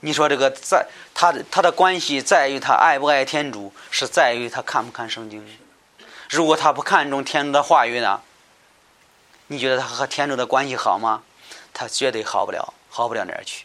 [0.01, 5.47] 你说这个在他的他的关系在于他爱不爱天主，是在于他看不看圣经。
[6.29, 8.21] 如果他不看重天主的话语呢？
[9.55, 11.23] 你觉得他和天主的关系好吗？
[11.73, 13.65] 他绝对好不了，好不了哪儿去。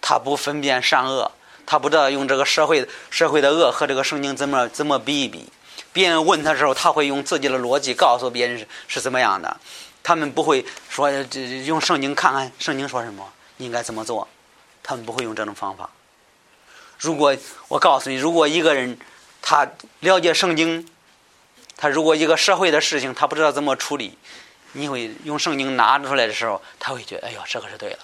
[0.00, 1.30] 他不分辨善恶，
[1.66, 5.50] 他不知道用这个社会社会的恶和这个圣经怎么怎么比一比。
[5.92, 9.56] 别人问他的时候，他会用自己的逻辑告诉别人是是怎么样的。
[10.02, 14.26] 他们不会说这用圣经看看圣经说什么，你应该怎么做。
[14.82, 15.88] 他们不会用这种方法。
[16.98, 17.36] 如果
[17.68, 18.98] 我告诉你，如果一个人
[19.42, 19.68] 他
[20.00, 20.88] 了解圣经。
[21.82, 24.18] 他如果一个社会的事情他不知道怎么处理，
[24.72, 27.98] 你会用圣经拿出来的时候，他会觉得哎呦这个是对了，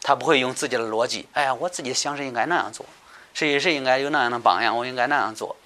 [0.00, 2.86] 他不会用自己的逻辑，哎呀我自己想是应该那样做，
[3.34, 5.56] 谁谁应该有那样的榜样，我应该那样做，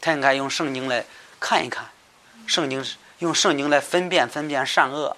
[0.00, 1.04] 他应该用圣经来
[1.38, 1.88] 看一看，
[2.48, 5.16] 圣经是用圣经来分辨分辨善恶，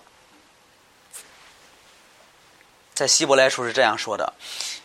[2.93, 4.35] 在希伯来书是这样说的：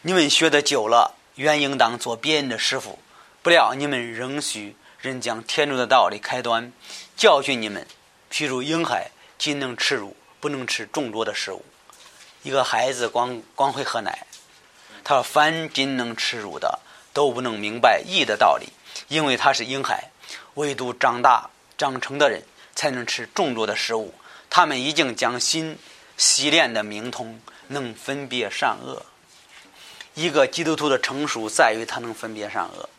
[0.03, 2.99] 你们学的久了，原应当做别人的师傅，
[3.43, 4.77] 不料你们仍需。
[5.07, 6.73] 人将天主的道理开端，
[7.15, 7.87] 教训你们。
[8.29, 11.63] 譬如婴孩仅能吃乳，不能吃众多的食物。
[12.43, 14.27] 一个孩子光光会喝奶，
[15.05, 16.79] 他说凡仅能吃乳的，
[17.13, 18.67] 都不能明白义的道理，
[19.07, 20.11] 因为他是婴孩。
[20.55, 22.43] 唯独长大长成的人，
[22.75, 24.13] 才能吃众多的食物。
[24.49, 25.79] 他们已经将心
[26.17, 29.05] 洗练的明通，能分别善恶。
[30.15, 32.89] 一个基督徒的成熟，在于他能分别善恶。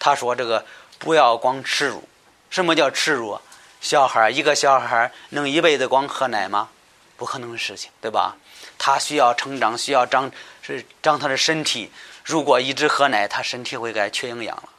[0.00, 0.66] 他说这个。
[1.04, 2.08] 不要光吃乳，
[2.48, 3.38] 什么叫吃乳？
[3.82, 6.70] 小孩一个小孩能一辈子光喝奶吗？
[7.18, 8.38] 不可能的事情，对吧？
[8.78, 10.32] 他需要成长，需要长
[10.62, 11.92] 是长他的身体。
[12.24, 14.70] 如果一直喝奶，他身体会该缺营养了。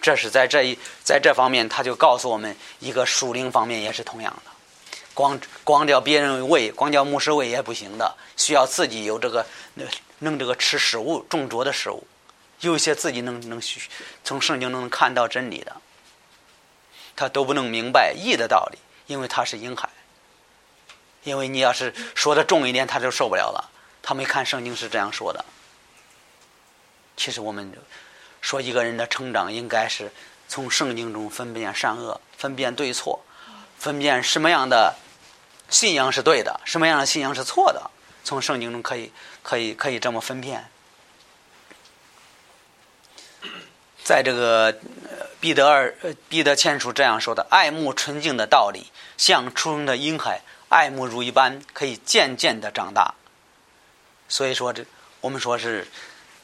[0.00, 4.50] 这是在这一在这方面，他就告诉我们一个属灵方面也是同样的。
[5.12, 9.44] 光光叫别人喂，光叫牧师喂也不行的，需要自己有这个
[9.74, 9.86] 能
[10.20, 12.06] 能这个吃食物，种植的食物。
[12.60, 13.60] 有些自己能能
[14.24, 15.76] 从圣经中能看到真理的，
[17.14, 19.88] 他都不能明白义的道理，因为他是婴孩。
[21.24, 23.70] 因为你要是说的重一点，他就受不了了。
[24.00, 25.44] 他没看圣经是这样说的。
[27.16, 27.72] 其实我们
[28.40, 30.12] 说一个人的成长，应该是
[30.46, 33.24] 从圣经中分辨善恶，分辨对错，
[33.76, 34.94] 分辨什么样的
[35.68, 37.90] 信仰是对的，什么样的信仰是错的。
[38.22, 39.10] 从圣经中可以
[39.42, 40.70] 可以可以这么分辨。
[44.06, 44.72] 在这个
[45.40, 45.92] 彼得二
[46.28, 48.86] 彼得前书这样说的：“爱慕纯净的道理，
[49.16, 53.14] 像初生的婴孩爱慕如一般，可以渐渐的长大。”
[54.30, 54.86] 所以说，这
[55.20, 55.88] 我们说是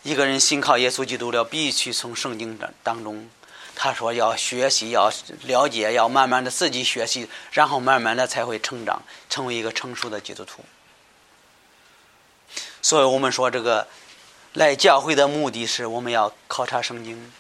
[0.02, 3.30] 一个人信靠耶稣基督了，必须从圣经当当中，
[3.76, 5.12] 他说要学习，要
[5.44, 9.00] 了解，要慢慢的自己学习，然后慢慢的才会成长，
[9.30, 10.64] 成为一个成熟的基督徒。
[12.82, 13.86] 所以我们说，这个
[14.54, 17.32] 来教会的目的是我们要考察圣经。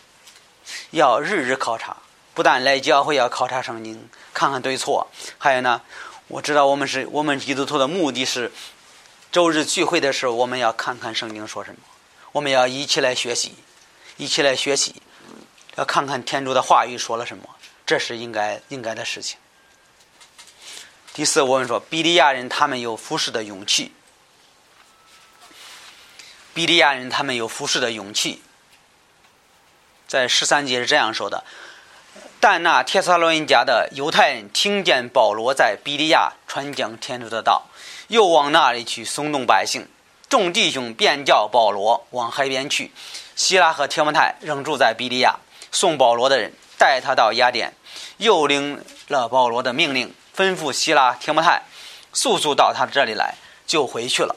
[0.90, 1.96] 要日日考察，
[2.34, 5.08] 不但来教会要考察圣经，看看对错。
[5.38, 5.80] 还有呢，
[6.28, 8.52] 我知道我们是我们基督徒的目的是，
[9.30, 11.80] 周日聚会的时候，我们要看看圣经说什么，
[12.32, 13.54] 我们要一起来学习，
[14.16, 15.02] 一起来学习，
[15.76, 17.48] 要看看天主的话语说了什么，
[17.86, 19.38] 这是应该应该的事情。
[21.14, 23.92] 第四，我们说比利亚人他们有服侍的勇气，
[26.54, 28.42] 比利亚人他们有服侍的勇气。
[30.12, 31.42] 在十三节是这样说的：
[32.38, 37.62] 但那帖撒罗尼迦的犹太人听见保罗在比利亚传讲天主的道，
[38.08, 39.88] 又往那里去松动百姓。
[40.28, 42.92] 众弟兄便叫保罗往海边去。
[43.34, 45.38] 希拉和提摩太仍住在比利亚。
[45.70, 47.72] 送保罗的人带他到雅典，
[48.18, 51.62] 又领了保罗的命令，吩咐希拉、提摩太
[52.12, 53.36] 速速到他这里来，
[53.66, 54.36] 就回去了。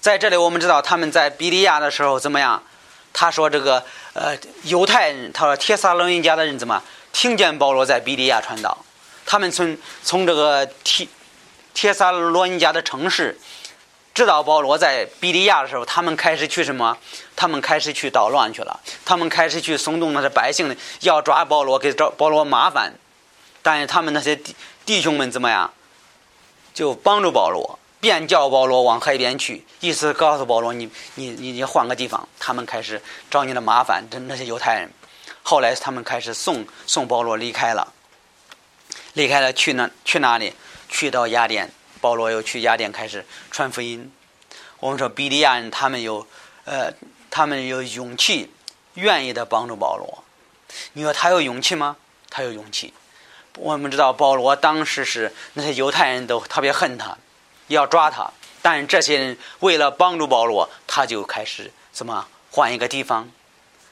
[0.00, 2.62] 在这里，我们知道他们在比利亚的时候怎么样？
[3.20, 6.80] 他说：“这个呃，犹太人，他说铁撒罗尼家的人怎么
[7.12, 8.78] 听见保罗在比利亚传道？
[9.26, 11.08] 他们从从这个铁
[11.74, 13.36] 铁撒罗尼家的城市
[14.14, 16.96] 知道保罗在比利亚的时候，他们开始去什么？
[17.34, 18.78] 他们开始去捣乱去了。
[19.04, 22.94] 他们开始去松动那些百姓，要抓保罗，给找保罗麻烦。
[23.62, 24.54] 但是他们那些弟
[24.86, 25.72] 弟兄们怎么样？
[26.72, 34.90] 就帮助保罗。”便叫保罗往海边去，意思告诉保罗：“你你你你换个地方。”他们开始找你的麻烦，这那些犹太人。
[35.42, 37.92] 后来他们开始送送保罗离开了，
[39.14, 40.54] 离开了去哪去哪里？
[40.88, 41.70] 去到雅典，
[42.00, 44.12] 保罗又去雅典开始传福音。
[44.80, 46.26] 我们说比利亚人他们有
[46.64, 46.92] 呃，
[47.30, 48.50] 他们有勇气，
[48.94, 50.22] 愿意的帮助保罗。
[50.92, 51.96] 你说他有勇气吗？
[52.30, 52.94] 他有勇气。
[53.56, 57.18] 我们知道保罗当时是那些犹太人都特别恨他。
[57.68, 63.30] 要抓他，但这些人为了帮助保罗，他就开始怎么换一个地方？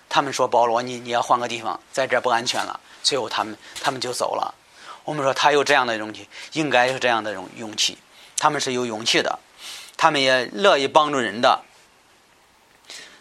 [0.09, 4.55] 他们说：“保罗，你你要换个地方，在这不安全了。”最后他们他们就走了。
[5.05, 7.99] 我们说他有这样的勇气，应该有这样的勇勇气。
[8.39, 9.39] 他们是有勇气的，
[9.97, 11.63] 他们也乐意帮助人的。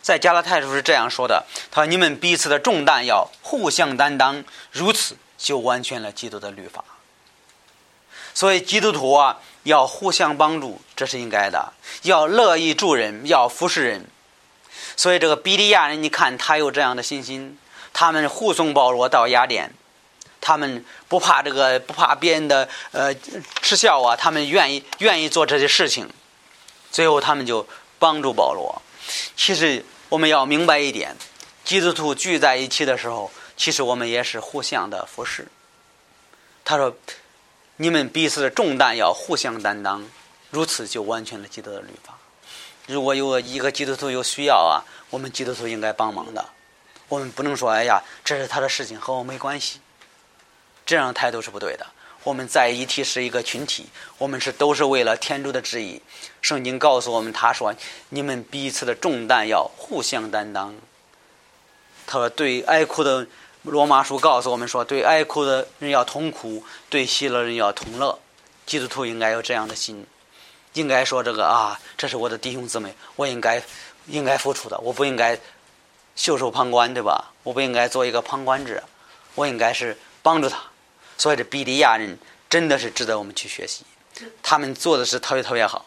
[0.01, 6.85] 在加拉太书是这样说的：“他说你们彼此的重担要互相担当，如此就完全了基督的律法。”
[8.35, 9.39] 所以基督徒啊。
[9.65, 14.05] 要互相帮助，这是应该的；要乐意助人，要服侍人。
[14.95, 17.57] 所以这个比利亚人，你看他有这样的信心，
[17.91, 19.73] 他们护送保罗到雅典，
[20.39, 23.11] 他们不怕这个，不怕别人的呃
[23.61, 26.07] 耻笑啊，他们愿意愿意做这些事情。
[26.91, 28.79] 最后他们就帮助保罗。
[29.35, 31.17] 其实我们要明白一点，
[31.63, 35.47] 基督徒聚在一起的时候，其实我们也是互相的服侍。
[36.63, 36.95] 他说。
[37.77, 40.05] 你们彼此的重担要互相担当，
[40.49, 42.17] 如此就完全了基督的律法。
[42.87, 46.45] 如果有一个基督徒有需要啊，我们基督徒应该帮忙的。
[47.09, 49.81] 我们不能说“哎呀，这是他的事情，和我没关系”，
[50.85, 51.85] 这样态度是不对的。
[52.23, 56.01] 我们在一起是一个群体，我们是都是为了天主的旨意。
[56.41, 57.73] 圣经告诉我们，他说
[58.09, 60.73] ：“你们彼此的重担要互相担当。”
[62.07, 63.27] 他说：“对爱哭的。”
[63.65, 68.19] 罗马书告诉我们说：“对爱哭的人要同苦，对喜乐人要同乐。
[68.65, 70.05] 基督徒应该有这样的心，
[70.73, 73.61] 应该说这个啊，这是我的弟兄姊妹，我应该
[74.07, 75.39] 应该付出的，我不应该
[76.15, 77.31] 袖手旁观，对吧？
[77.43, 78.83] 我不应该做一个旁观者，
[79.35, 80.59] 我应该是帮助他。
[81.17, 82.17] 所以这比利亚人
[82.49, 83.83] 真的是值得我们去学习，
[84.43, 85.85] 他们做的是特别特别好。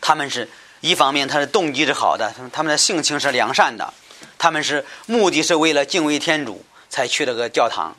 [0.00, 0.48] 他们是
[0.80, 3.92] 一方面，他的动机是好的，他们的性情是良善的。”
[4.44, 7.96] 他们是目的是为了敬畏天主才去了个教堂，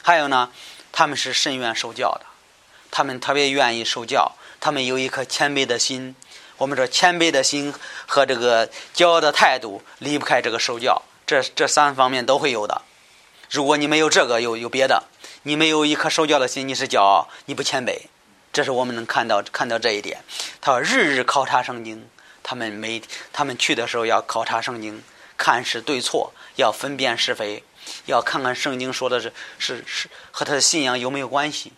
[0.00, 0.48] 还有呢，
[0.92, 2.26] 他们是甚愿受教的，
[2.88, 6.14] 他们特别愿意受教，他们有一颗谦卑的心。
[6.58, 7.74] 我们说谦卑的心
[8.06, 12.82] 和这个骄傲的态度离不开这个受教，这这三方面都会有的。
[13.50, 15.02] 如果你没有这个，有有别的，
[15.42, 18.02] 你没有一颗受教的心，你是骄傲，你不谦卑。
[18.52, 20.22] 这是我们能看到看到这一点。
[20.60, 22.08] 他说日日考察圣经，
[22.44, 25.02] 他们每他们去的时候要考察圣经，
[25.38, 27.62] 看是对错，要分辨是非，
[28.04, 31.72] 要看看圣经说的是是是和他的信仰有没有关系。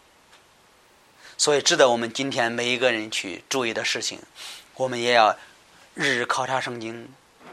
[1.39, 4.19] 所以值得我们今天每一个人去注意的事情，
[4.75, 5.37] 我们也要
[5.95, 7.09] 日日考察圣经。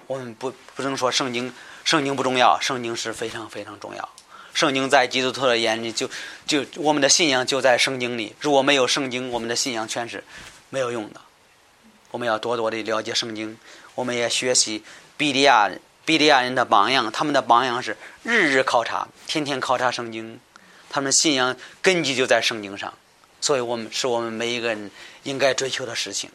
[0.07, 1.53] 我们不不能说圣经
[1.83, 4.09] 圣经不重要，圣经是非常非常重要。
[4.53, 6.09] 圣经在基督徒的眼里，就
[6.45, 8.33] 就我们的信仰就在圣经里。
[8.39, 10.23] 如果没有圣经，我们的信仰全是
[10.69, 11.21] 没有用的。
[12.09, 13.57] 我们要多多的了解圣经，
[13.95, 14.83] 我们也学习
[15.17, 15.69] 比利亚
[16.07, 17.11] 比利亚人的榜样。
[17.11, 20.39] 他们的榜样是日日考察，天天考察圣经。
[20.89, 22.93] 他们信仰根基就在圣经上，
[23.41, 24.89] 所以我们是我们每一个人
[25.23, 26.29] 应该追求的事情。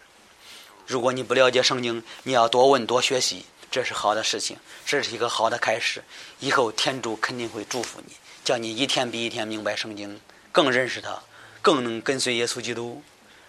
[0.86, 3.46] 如果你不了解圣经，你要多问多学习。
[3.70, 6.04] 这是好的事情，这是一个好的开始。
[6.40, 8.12] 以后天主肯定会祝福你，
[8.44, 10.20] 叫你一天比一天明白圣经，
[10.52, 11.18] 更认识他，
[11.62, 13.02] 更能跟随耶稣基督。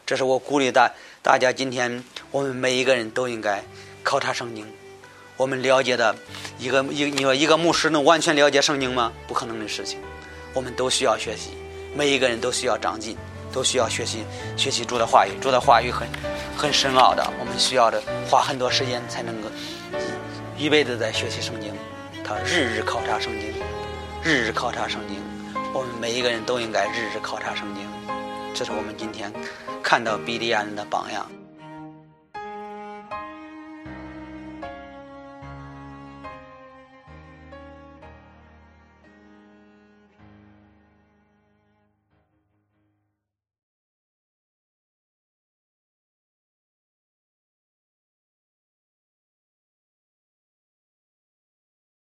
[0.06, 0.90] 这是我鼓励大
[1.22, 2.02] 大家，今天
[2.32, 3.62] 我们每一个人都应该
[4.02, 4.66] 考察圣经。
[5.38, 6.16] 我们了解的
[6.60, 9.12] 一个一，你说一个牧师能完全了解圣经吗？
[9.28, 10.00] 不可能的事情。
[10.54, 11.52] 我们都需要学习，
[11.96, 13.18] 每一个人都需要长进，
[13.52, 14.24] 都需要学习
[14.56, 15.32] 学习主的话语。
[15.42, 16.08] 主的话语很
[16.56, 19.50] 很深奥的，我们需要的花很多时间才能够
[20.58, 20.66] 一。
[20.66, 21.74] 一辈子在学习圣经，
[22.24, 23.52] 他日日考察圣经，
[24.24, 25.18] 日日考察圣经。
[25.74, 27.84] 我们每一个人都应该日日考察圣经，
[28.54, 29.34] 这是我们今天
[29.82, 31.26] 看到比利亚人的榜样。